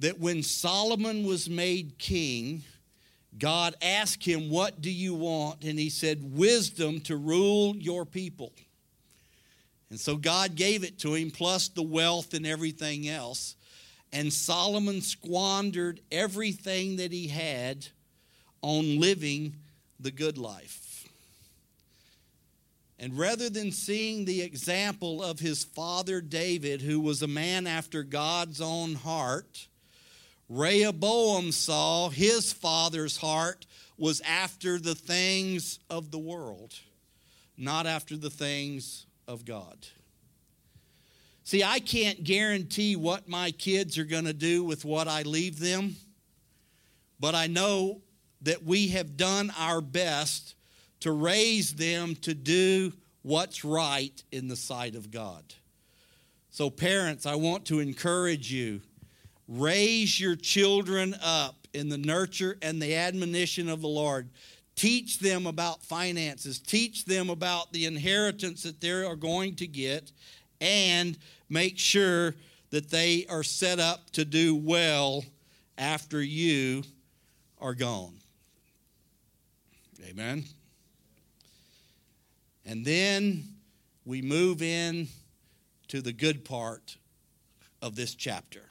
that 0.00 0.18
when 0.18 0.42
Solomon 0.42 1.24
was 1.24 1.48
made 1.48 1.98
king, 1.98 2.62
God 3.38 3.74
asked 3.82 4.24
him, 4.24 4.50
What 4.50 4.80
do 4.80 4.90
you 4.90 5.14
want? 5.14 5.64
And 5.64 5.78
he 5.78 5.90
said, 5.90 6.36
Wisdom 6.36 7.00
to 7.02 7.16
rule 7.16 7.76
your 7.76 8.04
people. 8.04 8.52
And 9.90 10.00
so 10.00 10.16
God 10.16 10.56
gave 10.56 10.82
it 10.82 10.98
to 11.00 11.14
him, 11.14 11.30
plus 11.30 11.68
the 11.68 11.82
wealth 11.82 12.34
and 12.34 12.46
everything 12.46 13.08
else. 13.08 13.54
And 14.12 14.32
Solomon 14.32 15.00
squandered 15.00 16.00
everything 16.10 16.96
that 16.96 17.12
he 17.12 17.28
had 17.28 17.86
on 18.62 19.00
living 19.00 19.56
the 20.00 20.10
good 20.10 20.38
life. 20.38 21.06
And 22.98 23.18
rather 23.18 23.50
than 23.50 23.72
seeing 23.72 24.24
the 24.24 24.42
example 24.42 25.22
of 25.22 25.40
his 25.40 25.64
father 25.64 26.20
David, 26.20 26.80
who 26.80 27.00
was 27.00 27.22
a 27.22 27.28
man 27.28 27.66
after 27.66 28.02
God's 28.02 28.60
own 28.60 28.94
heart, 28.94 29.68
Rehoboam 30.48 31.52
saw 31.52 32.10
his 32.10 32.52
father's 32.52 33.16
heart 33.16 33.66
was 33.96 34.20
after 34.22 34.78
the 34.78 34.94
things 34.94 35.78
of 35.88 36.10
the 36.10 36.18
world, 36.18 36.74
not 37.56 37.86
after 37.86 38.16
the 38.16 38.30
things 38.30 39.06
of 39.26 39.44
God. 39.44 39.86
See, 41.44 41.62
I 41.62 41.78
can't 41.78 42.24
guarantee 42.24 42.96
what 42.96 43.28
my 43.28 43.50
kids 43.50 43.98
are 43.98 44.04
going 44.04 44.24
to 44.24 44.32
do 44.32 44.64
with 44.64 44.84
what 44.84 45.08
I 45.08 45.22
leave 45.22 45.60
them, 45.60 45.96
but 47.20 47.34
I 47.34 47.46
know 47.46 48.00
that 48.42 48.64
we 48.64 48.88
have 48.88 49.16
done 49.16 49.52
our 49.58 49.80
best 49.80 50.54
to 51.00 51.12
raise 51.12 51.74
them 51.74 52.14
to 52.16 52.34
do 52.34 52.92
what's 53.22 53.64
right 53.64 54.22
in 54.32 54.48
the 54.48 54.56
sight 54.56 54.94
of 54.94 55.10
God. 55.10 55.44
So, 56.50 56.70
parents, 56.70 57.26
I 57.26 57.34
want 57.34 57.66
to 57.66 57.80
encourage 57.80 58.52
you 58.52 58.80
raise 59.48 60.18
your 60.18 60.36
children 60.36 61.14
up 61.22 61.56
in 61.72 61.88
the 61.88 61.98
nurture 61.98 62.56
and 62.62 62.80
the 62.80 62.94
admonition 62.94 63.68
of 63.68 63.80
the 63.80 63.88
Lord. 63.88 64.28
Teach 64.76 65.18
them 65.18 65.46
about 65.46 65.82
finances. 65.82 66.58
Teach 66.58 67.04
them 67.04 67.30
about 67.30 67.72
the 67.72 67.86
inheritance 67.86 68.62
that 68.62 68.80
they 68.80 68.90
are 68.90 69.16
going 69.16 69.54
to 69.56 69.66
get 69.66 70.10
and 70.60 71.16
make 71.48 71.78
sure 71.78 72.34
that 72.70 72.90
they 72.90 73.26
are 73.28 73.42
set 73.42 73.78
up 73.78 74.10
to 74.10 74.24
do 74.24 74.54
well 74.54 75.24
after 75.78 76.22
you 76.22 76.82
are 77.60 77.74
gone. 77.74 78.14
Amen. 80.08 80.44
And 82.66 82.84
then 82.84 83.44
we 84.04 84.22
move 84.22 84.62
in 84.62 85.08
to 85.88 86.00
the 86.00 86.12
good 86.12 86.44
part 86.44 86.96
of 87.80 87.94
this 87.94 88.14
chapter. 88.14 88.63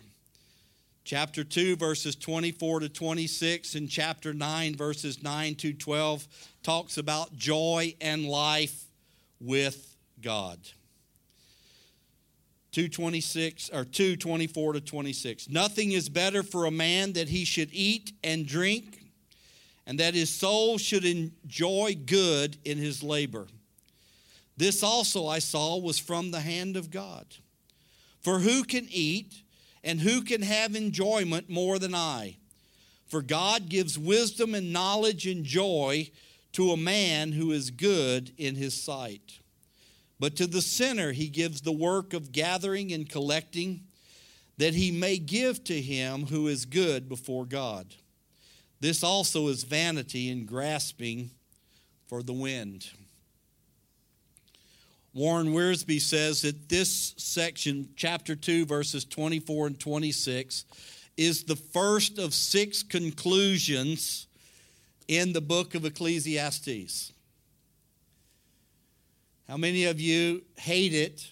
Chapter 1.05 1.43
2, 1.43 1.75
verses 1.75 2.15
24 2.15 2.81
to 2.81 2.89
26, 2.89 3.75
and 3.75 3.89
chapter 3.89 4.33
9, 4.33 4.75
verses 4.75 5.21
9 5.21 5.55
to 5.55 5.73
12, 5.73 6.27
talks 6.63 6.97
about 6.97 7.35
joy 7.35 7.93
and 7.99 8.25
life 8.25 8.85
with 9.41 9.97
God. 10.21 10.59
226 12.71 13.69
or 13.69 13.85
224 13.85 14.73
to 14.73 14.81
26 14.81 15.47
nothing 15.47 15.91
is 15.91 16.09
better 16.09 16.41
for 16.41 16.65
a 16.65 16.71
man 16.71 17.13
that 17.13 17.29
he 17.29 17.45
should 17.45 17.69
eat 17.71 18.13
and 18.23 18.47
drink 18.47 19.03
and 19.85 19.99
that 19.99 20.15
his 20.15 20.29
soul 20.31 20.79
should 20.79 21.05
enjoy 21.05 21.95
good 22.07 22.57
in 22.65 22.79
his 22.79 23.03
labor. 23.03 23.45
This 24.57 24.81
also 24.81 25.27
i 25.27 25.37
saw 25.37 25.77
was 25.77 25.99
from 25.99 26.31
the 26.31 26.39
hand 26.39 26.75
of 26.75 26.89
god. 26.89 27.27
For 28.21 28.39
who 28.39 28.63
can 28.63 28.87
eat 28.89 29.43
and 29.83 29.99
who 29.99 30.21
can 30.21 30.41
have 30.41 30.75
enjoyment 30.75 31.49
more 31.49 31.79
than 31.79 31.93
I? 31.93 32.37
For 33.05 33.21
God 33.21 33.69
gives 33.69 33.99
wisdom 33.99 34.55
and 34.55 34.73
knowledge 34.73 35.27
and 35.27 35.43
joy 35.43 36.09
to 36.53 36.71
a 36.71 36.77
man 36.77 37.33
who 37.33 37.51
is 37.51 37.69
good 37.69 38.31
in 38.37 38.55
his 38.55 38.81
sight. 38.81 39.39
But 40.19 40.35
to 40.37 40.47
the 40.47 40.61
sinner 40.61 41.11
he 41.11 41.27
gives 41.27 41.61
the 41.61 41.71
work 41.71 42.13
of 42.13 42.31
gathering 42.31 42.93
and 42.93 43.09
collecting, 43.09 43.81
that 44.57 44.73
he 44.73 44.91
may 44.91 45.17
give 45.17 45.63
to 45.65 45.81
him 45.81 46.27
who 46.27 46.47
is 46.47 46.65
good 46.65 47.09
before 47.09 47.45
God. 47.45 47.95
This 48.79 49.03
also 49.03 49.47
is 49.47 49.63
vanity 49.63 50.29
and 50.29 50.47
grasping 50.47 51.31
for 52.07 52.21
the 52.21 52.33
wind. 52.33 52.89
Warren 55.13 55.53
Wiersbe 55.53 56.01
says 56.01 56.41
that 56.41 56.69
this 56.69 57.13
section, 57.17 57.89
chapter 57.95 58.35
2, 58.35 58.65
verses 58.65 59.05
24 59.05 59.67
and 59.67 59.79
26, 59.79 60.65
is 61.17 61.43
the 61.43 61.55
first 61.55 62.17
of 62.17 62.33
six 62.33 62.81
conclusions 62.81 64.25
in 65.07 65.31
the 65.31 65.41
book 65.41 65.75
of 65.75 65.85
Ecclesiastes. 65.85 67.13
How 69.47 69.57
many 69.57 69.85
of 69.85 69.99
you 70.01 70.41
hate 70.57 70.93
it 70.93 71.27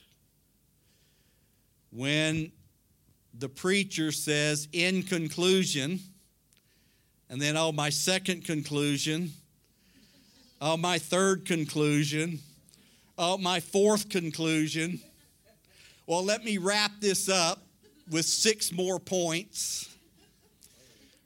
when 1.92 2.52
the 3.34 3.50
preacher 3.50 4.12
says, 4.12 4.68
in 4.74 5.02
conclusion, 5.02 6.00
and 7.32 7.42
then, 7.42 7.58
oh, 7.58 7.72
my 7.72 7.90
second 7.90 8.46
conclusion, 8.46 9.32
oh, 10.62 10.78
my 10.78 11.00
third 11.00 11.46
conclusion, 11.46 12.40
Oh, 13.24 13.38
my 13.38 13.60
fourth 13.60 14.10
conclusion. 14.10 15.00
Well, 16.08 16.26
let 16.26 16.44
me 16.44 16.58
wrap 16.58 16.90
this 17.00 17.30
up 17.30 17.62
with 18.10 18.26
six 18.26 18.72
more 18.72 19.00
points. 19.00 19.96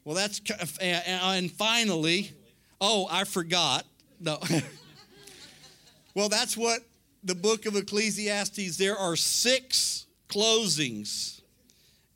Well, 0.04 0.14
that's, 0.14 0.42
and 0.82 1.50
finally, 1.50 2.34
oh, 2.82 3.08
I 3.10 3.24
forgot. 3.24 3.86
No. 4.20 4.40
well, 6.16 6.28
that's 6.28 6.58
what 6.58 6.82
the 7.24 7.34
book 7.34 7.66
of 7.66 7.78
Ecclesiastes, 7.78 8.76
there 8.76 8.98
are 8.98 9.16
six 9.16 10.06
closings, 10.28 11.40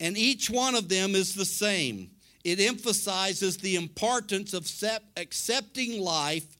and 0.01 0.17
each 0.17 0.49
one 0.49 0.75
of 0.75 0.89
them 0.89 1.15
is 1.15 1.33
the 1.35 1.45
same. 1.45 2.11
It 2.43 2.59
emphasizes 2.59 3.55
the 3.55 3.77
importance 3.77 4.53
of 4.53 4.69
accepting 5.15 6.01
life 6.01 6.57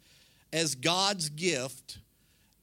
as 0.53 0.73
God's 0.73 1.27
gift 1.27 1.97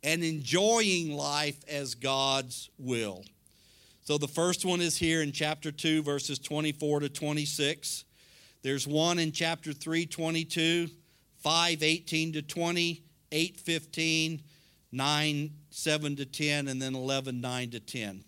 and 0.06 0.22
enjoying 0.22 1.12
life 1.12 1.58
as 1.68 1.96
God's 1.96 2.70
will. 2.78 3.24
So 4.04 4.18
the 4.18 4.28
first 4.28 4.64
one 4.64 4.80
is 4.80 4.96
here 4.96 5.20
in 5.20 5.32
chapter 5.32 5.72
2, 5.72 6.04
verses 6.04 6.38
24 6.38 7.00
to 7.00 7.08
26. 7.08 8.04
There's 8.62 8.86
one 8.86 9.18
in 9.18 9.32
chapter 9.32 9.72
3, 9.72 10.06
22, 10.06 10.88
5, 11.38 11.82
18 11.82 12.32
to 12.34 12.42
20, 12.42 13.02
8, 13.32 13.60
15, 13.60 14.42
9, 14.92 15.50
7 15.70 16.16
to 16.16 16.24
10, 16.24 16.68
and 16.68 16.80
then 16.80 16.94
11, 16.94 17.40
9 17.40 17.70
to 17.70 17.80
10. 17.80 18.24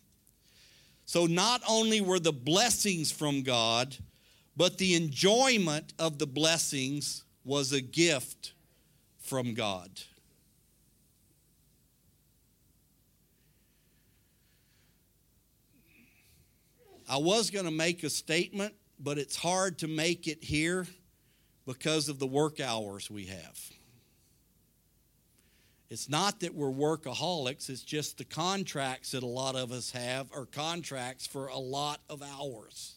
So 1.05 1.27
not 1.27 1.63
only 1.69 2.01
were 2.01 2.19
the 2.19 2.33
blessings 2.33 3.13
from 3.13 3.45
God, 3.45 3.97
but 4.57 4.79
the 4.79 4.97
enjoyment 4.97 5.95
of 6.01 6.19
the 6.19 6.27
blessings 6.27 7.23
was 7.45 7.73
a 7.73 7.81
gift 7.81 8.55
from 9.21 9.55
God. 9.55 9.91
I 17.09 17.17
was 17.17 17.51
going 17.51 17.65
to 17.65 17.71
make 17.71 18.03
a 18.03 18.11
statement, 18.11 18.75
but 19.01 19.17
it's 19.19 19.37
hard 19.37 19.79
to 19.79 19.89
make 19.89 20.27
it 20.27 20.45
here 20.45 20.87
because 21.67 22.09
of 22.09 22.19
the 22.19 22.27
work 22.27 22.61
hours 22.61 23.11
we 23.11 23.27
have. 23.27 23.71
It's 25.91 26.09
not 26.09 26.41
that 26.41 26.55
we're 26.55 26.71
workaholics, 26.71 27.71
it's 27.71 27.83
just 27.83 28.19
the 28.19 28.25
contracts 28.25 29.13
that 29.13 29.23
a 29.23 29.27
lot 29.27 29.57
of 29.57 29.73
us 29.73 29.91
have 29.93 30.31
are 30.35 30.45
contracts 30.45 31.27
for 31.27 31.47
a 31.47 31.57
lot 31.59 32.01
of 32.11 32.23
hours. 32.23 32.97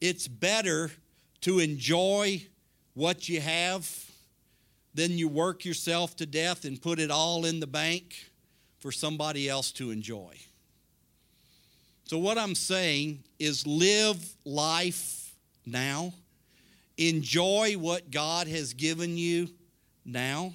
It's 0.00 0.28
better 0.28 0.92
to 1.40 1.58
enjoy 1.58 2.46
what 2.94 3.28
you 3.28 3.40
have 3.40 3.90
than 4.94 5.18
you 5.18 5.28
work 5.28 5.64
yourself 5.64 6.14
to 6.16 6.26
death 6.26 6.64
and 6.64 6.80
put 6.80 7.00
it 7.00 7.10
all 7.10 7.44
in 7.44 7.58
the 7.58 7.66
bank 7.66 8.30
for 8.78 8.92
somebody 8.92 9.48
else 9.48 9.72
to 9.72 9.90
enjoy. 9.90 10.36
So, 12.06 12.18
what 12.18 12.38
I'm 12.38 12.54
saying 12.54 13.24
is 13.38 13.66
live 13.66 14.24
life 14.44 15.34
now, 15.66 16.12
enjoy 16.96 17.74
what 17.74 18.12
God 18.12 18.46
has 18.46 18.74
given 18.74 19.18
you 19.18 19.48
now. 20.04 20.52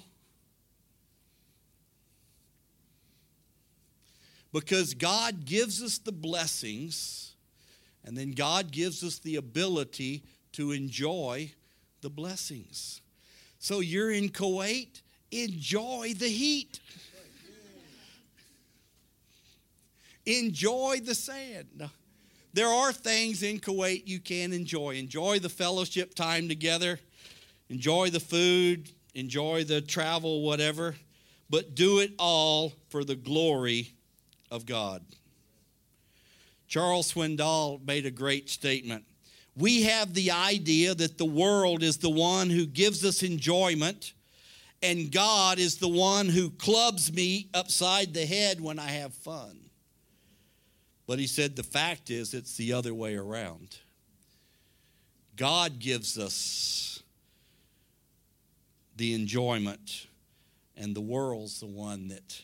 Because 4.50 4.94
God 4.94 5.44
gives 5.44 5.82
us 5.82 5.98
the 5.98 6.12
blessings, 6.12 7.34
and 8.04 8.16
then 8.16 8.32
God 8.32 8.70
gives 8.70 9.04
us 9.04 9.18
the 9.18 9.36
ability 9.36 10.22
to 10.52 10.72
enjoy 10.72 11.52
the 12.00 12.10
blessings. 12.10 13.02
So 13.58 13.80
you're 13.80 14.10
in 14.10 14.30
Kuwait, 14.30 15.02
enjoy 15.30 16.14
the 16.18 16.28
heat. 16.28 16.80
Enjoy 20.26 21.00
the 21.02 21.14
sand. 21.14 21.90
There 22.52 22.68
are 22.68 22.92
things 22.92 23.42
in 23.42 23.58
Kuwait 23.58 24.06
you 24.06 24.20
can 24.20 24.52
enjoy. 24.52 24.96
Enjoy 24.96 25.38
the 25.38 25.48
fellowship 25.48 26.14
time 26.14 26.48
together, 26.48 27.00
enjoy 27.70 28.10
the 28.10 28.20
food, 28.20 28.90
enjoy 29.14 29.64
the 29.64 29.80
travel, 29.80 30.42
whatever, 30.42 30.94
but 31.48 31.74
do 31.74 32.00
it 32.00 32.12
all 32.18 32.72
for 32.88 33.04
the 33.04 33.16
glory 33.16 33.94
of 34.50 34.66
God. 34.66 35.02
Charles 36.68 37.12
Swindoll 37.12 37.84
made 37.86 38.06
a 38.06 38.10
great 38.10 38.48
statement. 38.48 39.04
We 39.56 39.82
have 39.82 40.14
the 40.14 40.30
idea 40.30 40.94
that 40.94 41.18
the 41.18 41.26
world 41.26 41.82
is 41.82 41.98
the 41.98 42.08
one 42.08 42.48
who 42.48 42.64
gives 42.64 43.04
us 43.04 43.22
enjoyment, 43.22 44.14
and 44.82 45.12
God 45.12 45.58
is 45.58 45.76
the 45.76 45.88
one 45.88 46.28
who 46.28 46.50
clubs 46.50 47.12
me 47.12 47.48
upside 47.52 48.14
the 48.14 48.24
head 48.24 48.60
when 48.60 48.78
I 48.78 48.88
have 48.88 49.12
fun. 49.12 49.61
But 51.12 51.18
he 51.18 51.26
said 51.26 51.56
the 51.56 51.62
fact 51.62 52.08
is, 52.08 52.32
it's 52.32 52.56
the 52.56 52.72
other 52.72 52.94
way 52.94 53.16
around. 53.16 53.76
God 55.36 55.78
gives 55.78 56.18
us 56.18 57.02
the 58.96 59.12
enjoyment, 59.12 60.06
and 60.74 60.96
the 60.96 61.02
world's 61.02 61.60
the 61.60 61.66
one 61.66 62.08
that 62.08 62.40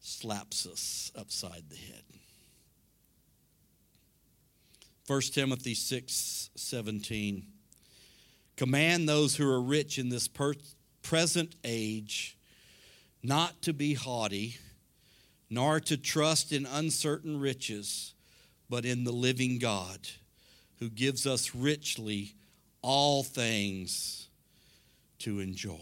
slaps 0.00 0.64
us 0.64 1.12
upside 1.14 1.64
the 1.68 1.76
head. 1.76 2.04
1 5.06 5.20
Timothy 5.34 5.74
6 5.74 6.48
17. 6.56 7.46
Command 8.56 9.06
those 9.06 9.36
who 9.36 9.46
are 9.46 9.60
rich 9.60 9.98
in 9.98 10.08
this 10.08 10.26
per- 10.26 10.54
present 11.02 11.54
age 11.64 12.38
not 13.22 13.60
to 13.60 13.74
be 13.74 13.92
haughty, 13.92 14.56
nor 15.48 15.80
to 15.80 15.96
trust 15.96 16.52
in 16.52 16.66
uncertain 16.66 17.38
riches, 17.38 18.14
but 18.68 18.84
in 18.84 19.04
the 19.04 19.12
living 19.12 19.58
God, 19.58 20.08
who 20.78 20.90
gives 20.90 21.26
us 21.26 21.54
richly 21.54 22.34
all 22.82 23.22
things 23.22 24.28
to 25.20 25.40
enjoy. 25.40 25.76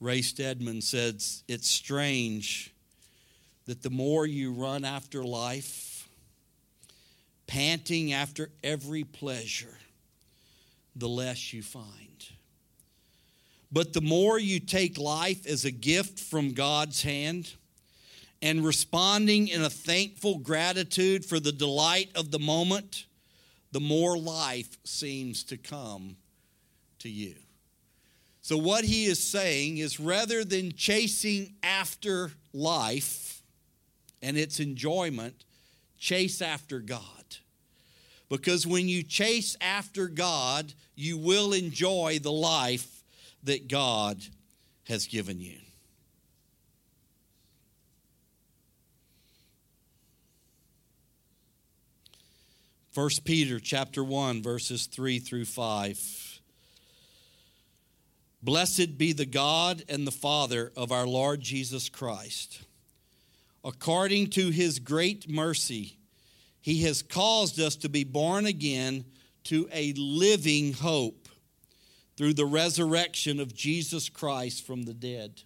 Ray 0.00 0.22
Stedman 0.22 0.80
says, 0.80 1.44
It's 1.46 1.68
strange 1.68 2.72
that 3.66 3.82
the 3.82 3.90
more 3.90 4.26
you 4.26 4.52
run 4.52 4.84
after 4.84 5.22
life, 5.22 6.08
panting 7.46 8.12
after 8.12 8.50
every 8.64 9.04
pleasure, 9.04 9.76
the 10.96 11.08
less 11.08 11.52
you 11.52 11.62
find. 11.62 12.09
But 13.72 13.92
the 13.92 14.00
more 14.00 14.38
you 14.38 14.58
take 14.58 14.98
life 14.98 15.46
as 15.46 15.64
a 15.64 15.70
gift 15.70 16.18
from 16.18 16.52
God's 16.52 17.02
hand 17.02 17.52
and 18.42 18.64
responding 18.64 19.48
in 19.48 19.62
a 19.62 19.70
thankful 19.70 20.38
gratitude 20.38 21.24
for 21.24 21.38
the 21.38 21.52
delight 21.52 22.10
of 22.14 22.30
the 22.30 22.38
moment, 22.38 23.06
the 23.72 23.80
more 23.80 24.18
life 24.18 24.78
seems 24.84 25.44
to 25.44 25.56
come 25.56 26.16
to 26.98 27.08
you. 27.08 27.34
So, 28.42 28.56
what 28.56 28.84
he 28.84 29.04
is 29.04 29.22
saying 29.22 29.78
is 29.78 30.00
rather 30.00 30.44
than 30.44 30.72
chasing 30.72 31.54
after 31.62 32.32
life 32.52 33.42
and 34.22 34.36
its 34.36 34.58
enjoyment, 34.58 35.44
chase 35.98 36.42
after 36.42 36.80
God. 36.80 37.04
Because 38.28 38.66
when 38.66 38.88
you 38.88 39.02
chase 39.02 39.56
after 39.60 40.08
God, 40.08 40.72
you 40.94 41.18
will 41.18 41.52
enjoy 41.52 42.18
the 42.20 42.32
life 42.32 42.99
that 43.44 43.68
God 43.68 44.22
has 44.88 45.06
given 45.06 45.40
you. 45.40 45.58
First 52.92 53.24
Peter 53.24 53.60
chapter 53.60 54.02
1 54.02 54.42
verses 54.42 54.86
3 54.86 55.20
through 55.20 55.44
5. 55.44 56.40
Blessed 58.42 58.98
be 58.98 59.12
the 59.12 59.26
God 59.26 59.84
and 59.88 60.06
the 60.06 60.10
Father 60.12 60.72
of 60.76 60.90
our 60.90 61.06
Lord 61.06 61.40
Jesus 61.40 61.88
Christ. 61.88 62.62
According 63.62 64.30
to 64.30 64.50
his 64.50 64.78
great 64.78 65.30
mercy, 65.30 65.98
he 66.60 66.82
has 66.82 67.02
caused 67.02 67.60
us 67.60 67.76
to 67.76 67.88
be 67.88 68.04
born 68.04 68.46
again 68.46 69.04
to 69.44 69.68
a 69.72 69.92
living 69.92 70.72
hope 70.72 71.19
through 72.20 72.34
the 72.34 72.44
resurrection 72.44 73.40
of 73.40 73.54
Jesus 73.54 74.10
Christ 74.10 74.66
from 74.66 74.82
the 74.82 74.92
dead, 74.92 75.40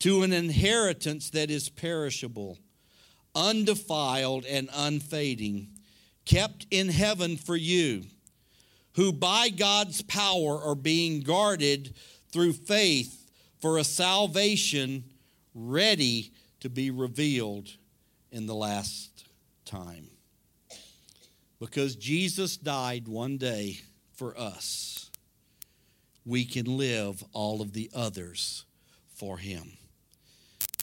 to 0.00 0.24
an 0.24 0.32
inheritance 0.32 1.30
that 1.30 1.48
is 1.48 1.68
perishable, 1.68 2.58
undefiled, 3.36 4.44
and 4.46 4.68
unfading, 4.74 5.68
kept 6.24 6.66
in 6.72 6.88
heaven 6.88 7.36
for 7.36 7.54
you, 7.54 8.02
who 8.96 9.12
by 9.12 9.48
God's 9.48 10.02
power 10.02 10.60
are 10.60 10.74
being 10.74 11.20
guarded 11.20 11.94
through 12.32 12.54
faith 12.54 13.30
for 13.60 13.78
a 13.78 13.84
salvation 13.84 15.04
ready 15.54 16.32
to 16.58 16.68
be 16.68 16.90
revealed 16.90 17.68
in 18.32 18.46
the 18.46 18.56
last 18.56 19.28
time. 19.64 20.08
Because 21.60 21.94
Jesus 21.94 22.56
died 22.56 23.06
one 23.06 23.36
day 23.36 23.78
for 24.14 24.36
us 24.36 25.03
we 26.26 26.44
can 26.44 26.76
live 26.78 27.22
all 27.32 27.60
of 27.60 27.72
the 27.72 27.90
others 27.94 28.64
for 29.14 29.38
Him. 29.38 29.76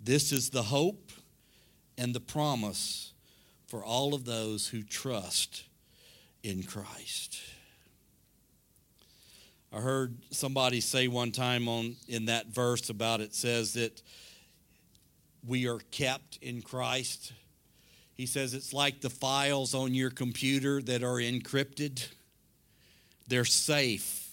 This 0.04 0.32
is 0.32 0.50
the 0.50 0.64
hope 0.64 1.12
and 1.98 2.14
the 2.14 2.20
promise 2.20 3.14
for 3.68 3.84
all 3.84 4.14
of 4.14 4.26
those 4.26 4.68
who 4.68 4.84
trust 4.84 5.64
in 6.44 6.64
Christ. 6.64 7.39
I 9.74 9.80
heard 9.80 10.18
somebody 10.32 10.82
say 10.82 11.08
one 11.08 11.32
time 11.32 11.68
on 11.68 11.96
in 12.08 12.26
that 12.26 12.48
verse 12.48 12.89
about 12.89 13.22
it 13.22 13.34
says 13.34 13.74
that 13.74 14.02
we 15.48 15.68
are 15.68 15.80
kept 15.92 16.38
in 16.42 16.62
Christ. 16.62 17.32
He 18.16 18.26
says 18.26 18.54
it's 18.54 18.74
like 18.74 19.02
the 19.02 19.10
files 19.10 19.74
on 19.74 19.94
your 19.94 20.10
computer 20.10 20.82
that 20.82 21.04
are 21.04 21.16
encrypted. 21.16 22.06
They're 23.28 23.46
safe 23.46 24.31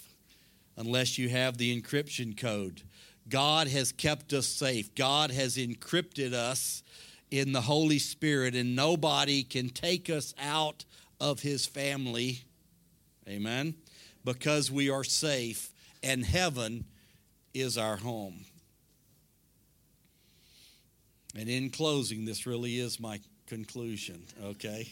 unless 0.78 1.18
you 1.18 1.28
have 1.28 1.58
the 1.58 1.78
encryption 1.78 2.36
code. 2.36 2.82
God 3.28 3.66
has 3.68 3.92
kept 3.92 4.32
us 4.32 4.46
safe. 4.46 4.94
God 4.94 5.32
has 5.32 5.56
encrypted 5.56 6.32
us 6.32 6.82
in 7.30 7.52
the 7.52 7.60
Holy 7.60 7.98
Spirit, 7.98 8.54
and 8.54 8.74
nobody 8.74 9.42
can 9.42 9.68
take 9.68 10.08
us 10.08 10.34
out 10.40 10.84
of 11.20 11.40
His 11.40 11.66
family. 11.66 12.44
Amen. 13.28 13.74
Because 14.24 14.70
we 14.70 14.88
are 14.88 15.04
safe, 15.04 15.74
and 16.02 16.24
heaven 16.24 16.84
is 17.52 17.76
our 17.76 17.96
home. 17.96 18.44
And 21.36 21.48
in 21.48 21.70
closing, 21.70 22.24
this 22.24 22.46
really 22.46 22.78
is 22.78 22.98
my 23.00 23.20
conclusion, 23.46 24.22
okay? 24.42 24.88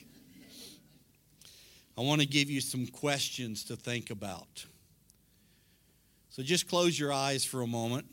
I 1.97 2.03
want 2.03 2.20
to 2.20 2.26
give 2.26 2.51
you 2.51 2.61
some 2.61 2.87
questions 2.87 3.64
to 3.64 3.76
think 3.76 4.11
about. 4.11 4.66
So 6.37 6.43
just 6.43 6.68
close 6.68 6.99
your 6.99 7.14
eyes 7.14 7.47
for 7.47 7.62
a 7.62 7.66
moment. 7.66 8.05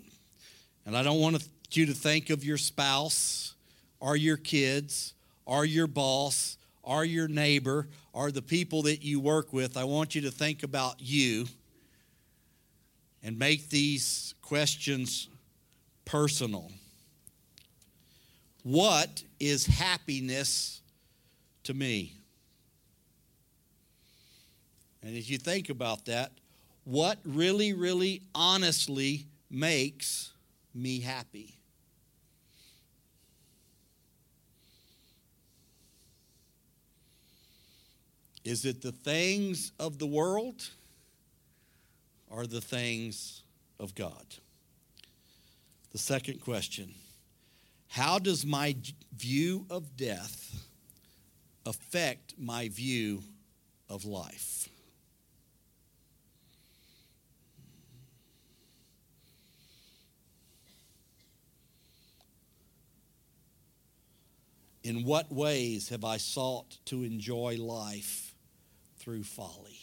And 0.86 0.96
I 0.96 1.04
don't 1.04 1.20
want 1.20 1.46
you 1.72 1.88
to 1.88 1.94
think 1.94 2.30
of 2.30 2.46
your 2.46 2.58
spouse 2.58 3.54
or 4.00 4.16
your 4.16 4.38
kids 4.38 5.14
or 5.46 5.66
your 5.66 5.88
boss 5.88 6.58
or 6.84 7.04
your 7.04 7.28
neighbor 7.28 7.90
or 8.14 8.32
the 8.32 8.42
people 8.42 8.84
that 8.84 9.04
you 9.04 9.20
work 9.20 9.52
with. 9.52 9.76
I 9.76 9.84
want 9.84 10.16
you 10.16 10.22
to 10.22 10.32
think 10.32 10.64
about 10.64 11.02
you 11.02 11.48
and 13.22 13.38
make 13.38 13.68
these 13.68 14.36
questions 14.42 15.28
personal. 16.06 16.72
What 18.64 19.22
is 19.38 19.66
happiness 19.66 20.80
to 21.66 21.74
me? 21.74 22.14
And 25.02 25.18
as 25.18 25.30
you 25.30 25.38
think 25.38 25.70
about 25.70 26.06
that, 26.06 26.32
what 26.86 27.18
really, 27.24 27.74
really 27.74 28.22
honestly 28.36 29.26
makes 29.50 30.32
me 30.74 31.00
happy? 31.00 31.56
Is 38.44 38.66
it 38.66 38.82
the 38.82 38.92
things 38.92 39.72
of 39.80 40.00
the 40.00 40.06
world 40.06 40.70
or 42.30 42.46
the 42.46 42.60
things 42.60 43.42
of 43.80 43.96
God? 43.96 44.26
The 45.94 45.98
second 45.98 46.42
question 46.42 46.94
How 47.88 48.20
does 48.20 48.46
my 48.46 48.76
view 49.16 49.66
of 49.70 49.96
death 49.96 50.66
affect 51.66 52.34
my 52.38 52.68
view 52.68 53.24
of 53.88 54.04
life? 54.04 54.68
In 64.84 65.06
what 65.06 65.32
ways 65.32 65.90
have 65.90 66.04
I 66.04 66.18
sought 66.18 66.78
to 66.86 67.04
enjoy 67.04 67.58
life 67.58 68.36
through 68.98 69.24
folly. 69.24 69.80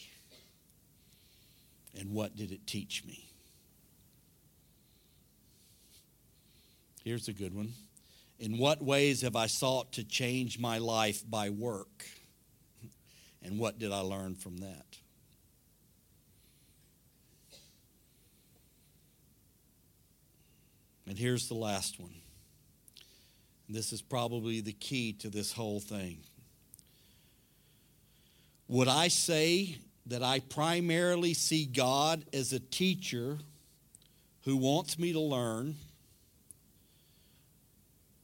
And 1.99 2.11
what 2.11 2.35
did 2.35 2.51
it 2.51 2.65
teach 2.67 3.03
me? 3.05 3.25
Here's 7.03 7.27
a 7.27 7.33
good 7.33 7.53
one. 7.53 7.73
In 8.39 8.57
what 8.57 8.81
ways 8.81 9.21
have 9.21 9.35
I 9.35 9.47
sought 9.47 9.93
to 9.93 10.03
change 10.03 10.59
my 10.59 10.77
life 10.77 11.23
by 11.27 11.49
work? 11.49 12.05
And 13.43 13.57
what 13.57 13.79
did 13.79 13.91
I 13.91 13.99
learn 13.99 14.35
from 14.35 14.57
that? 14.57 14.85
And 21.07 21.17
here's 21.17 21.47
the 21.47 21.55
last 21.55 21.99
one. 21.99 22.20
This 23.73 23.93
is 23.93 24.01
probably 24.01 24.61
the 24.61 24.73
key 24.73 25.13
to 25.13 25.29
this 25.29 25.51
whole 25.51 25.79
thing. 25.79 26.17
Would 28.67 28.87
I 28.87 29.09
say 29.09 29.77
that 30.05 30.23
I 30.23 30.39
primarily 30.39 31.33
see 31.33 31.65
God 31.65 32.23
as 32.33 32.53
a 32.53 32.59
teacher 32.59 33.37
who 34.45 34.57
wants 34.57 34.97
me 34.97 35.13
to 35.13 35.19
learn? 35.19 35.75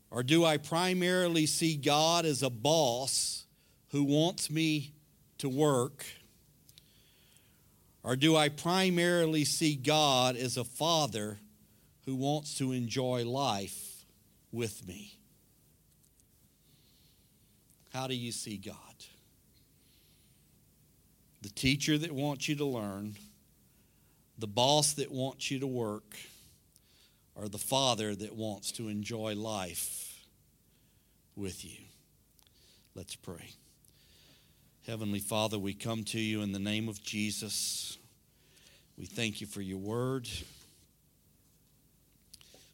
Or 0.10 0.24
do 0.24 0.46
I 0.46 0.58
primarily 0.58 1.46
see 1.46 1.76
God 1.76 2.26
as 2.26 2.44
a 2.44 2.50
boss 2.50 3.46
who 3.90 4.04
wants 4.04 4.50
me 4.50 4.94
to 5.40 5.50
work? 5.50 6.06
Or 8.04 8.16
do 8.16 8.38
I 8.38 8.50
primarily 8.50 9.44
see 9.44 9.76
God 9.76 10.38
as 10.38 10.56
a 10.56 10.64
father 10.64 11.40
who 12.06 12.16
wants 12.16 12.58
to 12.58 12.72
enjoy 12.72 13.26
life 13.26 14.06
with 14.52 14.88
me? 14.88 15.17
How 17.98 18.08
do 18.08 18.16
you 18.16 18.32
see 18.32 18.58
God? 18.58 18.76
the 21.42 21.50
teacher 21.50 21.98
that 21.98 22.12
wants 22.12 22.50
you 22.50 22.56
to 22.56 22.66
learn, 22.66 23.16
the 24.38 24.48
boss 24.48 24.94
that 24.94 25.12
wants 25.12 25.50
you 25.50 25.60
to 25.60 25.68
work, 25.68 26.16
or 27.36 27.48
the 27.48 27.58
father 27.58 28.16
that 28.16 28.36
wants 28.36 28.72
to 28.74 28.90
enjoy 28.90 29.36
life 29.36 30.26
with 31.36 31.64
you. 31.64 31.86
Let's 32.96 33.16
pray. 33.16 33.52
Heavenly 34.88 35.20
Father, 35.20 35.58
we 35.58 35.74
come 35.74 36.04
to 36.06 36.20
you 36.20 36.42
in 36.42 36.52
the 36.52 36.60
name 36.60 36.90
of 36.90 37.02
Jesus. 37.02 37.98
We 38.98 39.06
thank 39.06 39.40
you 39.40 39.48
for 39.48 39.62
your 39.62 39.78
word. 39.78 40.28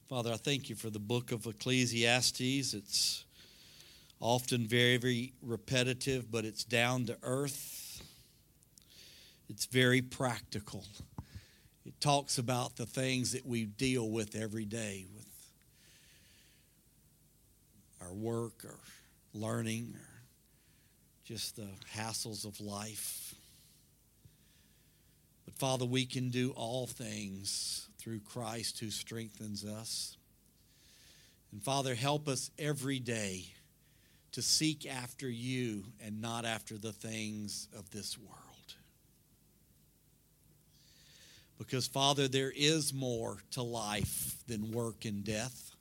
Father, 0.10 0.32
I 0.32 0.38
thank 0.38 0.70
you 0.70 0.76
for 0.76 0.90
the 0.90 1.00
book 1.00 1.32
of 1.32 1.46
Ecclesiastes. 1.46 2.74
It's 2.74 3.26
often 4.24 4.66
very, 4.66 4.96
very 4.96 5.34
repetitive, 5.42 6.32
but 6.32 6.46
it's 6.46 6.64
down 6.64 7.06
to 7.06 7.18
earth. 7.24 8.02
It's 9.50 9.66
very 9.66 10.02
practical. 10.02 10.86
It 11.86 12.00
talks 12.00 12.38
about 12.38 12.78
the 12.78 12.86
things 12.86 13.34
that 13.34 13.46
we 13.46 13.66
deal 13.66 14.10
with 14.10 14.34
every 14.34 14.64
day 14.64 15.06
with 15.14 15.28
our 18.02 18.14
work 18.14 18.64
or 18.64 18.80
learning 19.34 19.94
or 19.94 20.24
just 21.26 21.58
the 21.58 21.68
hassles 21.94 22.46
of 22.46 22.62
life. 22.62 23.36
But 25.44 25.56
Father, 25.56 25.84
we 25.86 26.06
can 26.06 26.30
do 26.30 26.52
all 26.52 26.88
things 26.88 27.90
through 27.98 28.22
Christ 28.22 28.80
who 28.80 28.90
strengthens 28.90 29.66
us. 29.66 30.16
And 31.52 31.62
Father, 31.62 31.94
help 31.94 32.30
us 32.30 32.52
every 32.58 33.00
day 33.00 33.48
to 34.34 34.42
seek 34.42 34.86
after 34.86 35.30
you 35.30 35.84
and 36.04 36.22
not 36.22 36.44
after 36.44 36.78
the 36.78 36.92
things 36.92 37.68
of 37.78 37.90
this 37.92 38.18
world. 38.18 38.40
Because, 41.58 41.88
Father, 41.88 42.28
there 42.28 42.52
is 42.54 42.94
more 42.94 43.38
to 43.52 43.62
life 43.62 44.36
than 44.48 44.72
work 44.72 45.06
and 45.06 45.24
death, 45.24 45.72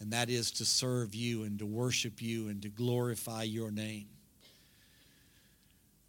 and 0.00 0.12
that 0.12 0.30
is 0.30 0.50
to 0.52 0.64
serve 0.64 1.14
you 1.14 1.44
and 1.44 1.58
to 1.58 1.66
worship 1.66 2.20
you 2.20 2.48
and 2.48 2.62
to 2.62 2.68
glorify 2.68 3.42
your 3.42 3.70
name. 3.70 4.06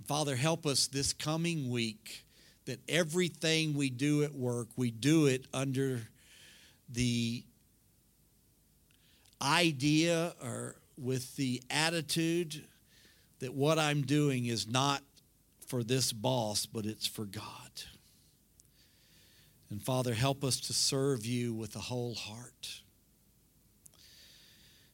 Father, 0.06 0.36
help 0.36 0.66
us 0.66 0.88
this 0.88 1.14
coming 1.14 1.70
week 1.70 2.24
that 2.66 2.80
everything 2.88 3.76
we 3.76 3.90
do 3.90 4.24
at 4.24 4.34
work, 4.34 4.68
we 4.78 4.90
do 4.90 5.26
it 5.26 5.46
under 5.54 6.02
the 6.90 7.44
idea 9.42 10.34
or 10.42 10.76
with 10.98 11.36
the 11.36 11.62
attitude 11.70 12.64
that 13.40 13.54
what 13.54 13.78
I'm 13.80 14.04
doing 14.04 14.46
is 14.46 14.68
not 14.68 15.02
for 15.68 15.84
this 15.84 16.14
boss, 16.14 16.66
but 16.66 16.86
it's 16.86 17.08
for 17.08 17.26
God. 17.26 17.44
And 19.70 19.82
Father, 19.82 20.14
help 20.14 20.44
us 20.44 20.60
to 20.62 20.74
serve 20.74 21.26
you 21.26 21.54
with 21.54 21.76
a 21.76 21.80
whole 21.80 22.16
heart. 22.16 22.82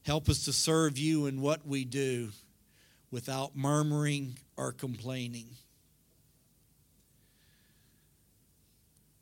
Help 0.04 0.30
us 0.30 0.46
to 0.46 0.54
serve 0.54 0.98
you 0.98 1.28
in 1.28 1.42
what 1.42 1.68
we 1.68 1.86
do 1.86 2.30
without 3.12 3.56
murmuring 3.56 4.38
or 4.58 4.72
complaining. 4.72 5.48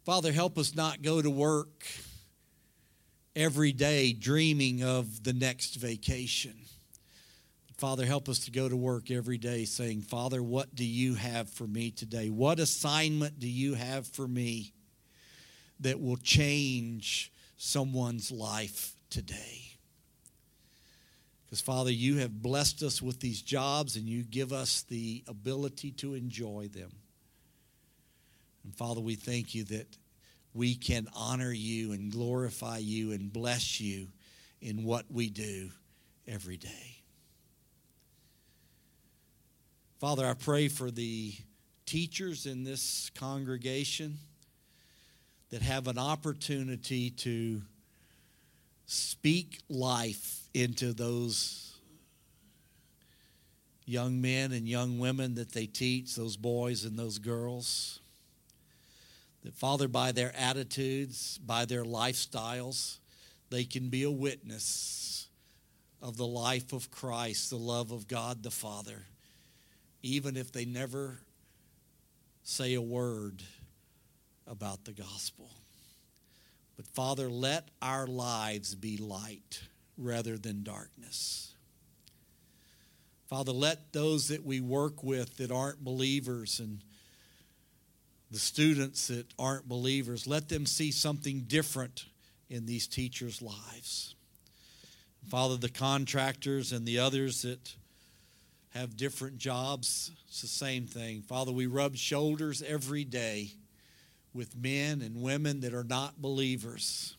Father, 0.05 0.32
help 0.32 0.57
us 0.57 0.75
not 0.75 1.01
go 1.01 1.21
to 1.21 1.30
work 1.30 1.86
every 3.36 3.71
day 3.71 4.13
dreaming 4.13 4.84
of 4.84 5.23
the 5.23 5.34
next 5.34 5.75
vacation. 5.75 6.55
Father, 7.80 8.05
help 8.05 8.27
us 8.30 8.39
to 8.39 8.51
go 8.51 8.67
to 8.67 8.75
work 8.75 9.09
every 9.09 9.38
day 9.38 9.65
saying, 9.65 10.01
Father, 10.01 10.43
what 10.43 10.75
do 10.75 10.86
you 10.86 11.15
have 11.15 11.49
for 11.49 11.65
me 11.65 11.91
today? 11.91 12.30
What 12.30 12.59
assignment 12.59 13.39
do 13.39 13.47
you 13.47 13.73
have 13.73 14.05
for 14.05 14.27
me? 14.27 14.73
that 15.80 16.01
will 16.01 16.17
change 16.17 17.32
someone's 17.57 18.32
life 18.32 18.95
today. 19.09 19.61
Because, 21.45 21.61
Father, 21.61 21.91
you 21.91 22.17
have 22.17 22.41
blessed 22.41 22.84
us 22.84 23.01
with 23.01 23.19
these 23.19 23.41
jobs 23.41 23.95
and 23.95 24.07
you 24.07 24.23
give 24.23 24.53
us 24.53 24.84
the 24.84 25.23
ability 25.27 25.91
to 25.91 26.13
enjoy 26.13 26.69
them. 26.71 26.91
And, 28.63 28.75
Father, 28.75 29.01
we 29.01 29.15
thank 29.15 29.55
you 29.55 29.63
that 29.65 29.97
we 30.53 30.75
can 30.75 31.07
honor 31.15 31.51
you 31.51 31.93
and 31.93 32.11
glorify 32.11 32.77
you 32.77 33.13
and 33.13 33.32
bless 33.32 33.80
you 33.80 34.09
in 34.61 34.84
what 34.84 35.05
we 35.09 35.30
do 35.30 35.69
every 36.27 36.57
day. 36.57 36.99
Father, 40.00 40.26
I 40.26 40.34
pray 40.34 40.70
for 40.70 40.89
the 40.89 41.34
teachers 41.86 42.45
in 42.45 42.64
this 42.64 43.12
congregation 43.16 44.18
that 45.50 45.62
have 45.62 45.89
an 45.89 45.97
opportunity 45.97 47.10
to 47.10 47.62
speak 48.86 49.60
life 49.68 50.47
into 50.54 50.93
those 50.93 51.76
young 53.84 54.22
men 54.22 54.54
and 54.54 54.70
young 54.70 55.00
women 55.00 55.36
that 55.36 55.52
they 55.52 55.66
teach, 55.66 56.16
those 56.16 56.38
boys 56.38 56.86
and 56.86 56.97
those 56.97 57.20
girls. 57.20 58.00
That, 59.43 59.54
Father, 59.54 59.89
by 59.89 60.14
their 60.14 60.34
attitudes, 60.34 61.39
by 61.39 61.66
their 61.66 61.84
lifestyles, 61.84 63.00
they 63.50 63.66
can 63.66 63.89
be 63.89 64.04
a 64.04 64.12
witness 64.12 65.28
of 66.02 66.16
the 66.16 66.26
life 66.26 66.72
of 66.72 66.89
Christ, 66.89 67.50
the 67.50 67.58
love 67.58 67.91
of 67.91 68.08
God 68.08 68.43
the 68.43 68.52
Father, 68.52 69.04
even 70.02 70.38
if 70.38 70.52
they 70.52 70.66
never 70.66 71.20
say 72.43 72.74
a 72.74 72.82
word 72.82 73.43
about 74.47 74.86
the 74.86 74.91
gospel. 74.91 75.50
But 76.76 76.88
Father, 76.88 77.30
let 77.30 77.70
our 77.82 78.08
lives 78.08 78.74
be 78.76 78.97
light 78.97 79.62
rather 79.97 80.38
than 80.38 80.64
darkness. 80.64 81.54
Father, 83.28 83.52
let 83.52 83.93
those 83.93 84.30
that 84.30 84.45
we 84.45 84.60
work 84.60 85.04
with 85.04 85.38
that 85.38 85.52
aren't 85.52 85.84
believers 85.84 86.60
and 86.60 86.82
the 88.32 88.39
students 88.39 89.08
that 89.08 89.26
aren't 89.38 89.68
believers, 89.68 90.28
let 90.28 90.50
them 90.50 90.66
see 90.66 90.91
something 90.91 91.41
different 91.41 92.06
in 92.50 92.66
these 92.66 92.88
teachers' 92.88 93.41
lives. 93.41 94.16
Father, 95.28 95.58
the 95.58 95.70
contractors 95.70 96.72
and 96.72 96.86
the 96.86 97.00
others 97.00 97.41
that 97.41 97.76
have 98.80 98.97
different 98.97 99.38
jobs, 99.38 100.11
it's 100.27 100.41
the 100.41 100.47
same 100.47 100.86
thing. 100.86 101.21
Father, 101.21 101.51
we 101.51 101.65
rub 101.65 101.95
shoulders 101.95 102.61
every 102.61 103.03
day 103.03 103.51
with 104.34 104.55
men 104.55 105.01
and 105.01 105.21
women 105.21 105.61
that 105.61 105.73
are 105.73 105.84
not 105.84 106.21
believers. 106.21 107.15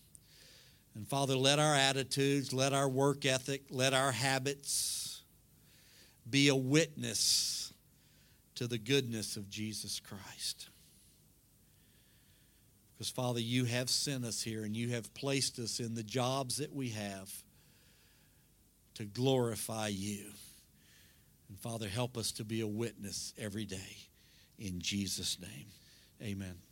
And 0.94 1.06
Father, 1.06 1.36
let 1.36 1.58
our 1.58 1.74
attitudes, 1.74 2.52
let 2.52 2.72
our 2.72 2.88
work 2.88 3.24
ethic, 3.24 3.62
let 3.70 3.94
our 3.94 4.12
habits 4.12 5.22
be 6.28 6.48
a 6.48 6.56
witness 6.56 7.72
to 8.56 8.66
the 8.66 8.78
goodness 8.78 9.36
of 9.36 9.48
Jesus 9.48 10.00
Christ. 10.00 10.68
Because, 12.92 13.10
Father, 13.10 13.40
you 13.40 13.64
have 13.64 13.88
sent 13.88 14.24
us 14.24 14.42
here 14.42 14.64
and 14.64 14.76
you 14.76 14.90
have 14.90 15.12
placed 15.14 15.58
us 15.58 15.80
in 15.80 15.94
the 15.94 16.02
jobs 16.02 16.58
that 16.58 16.74
we 16.74 16.90
have 16.90 17.32
to 18.94 19.04
glorify 19.04 19.88
you. 19.88 20.26
And, 21.50 21.58
Father, 21.58 21.88
help 21.88 22.16
us 22.16 22.30
to 22.32 22.44
be 22.44 22.60
a 22.60 22.66
witness 22.66 23.34
every 23.36 23.64
day. 23.64 23.98
In 24.56 24.80
Jesus' 24.80 25.36
name, 25.40 25.66
amen. 26.22 26.69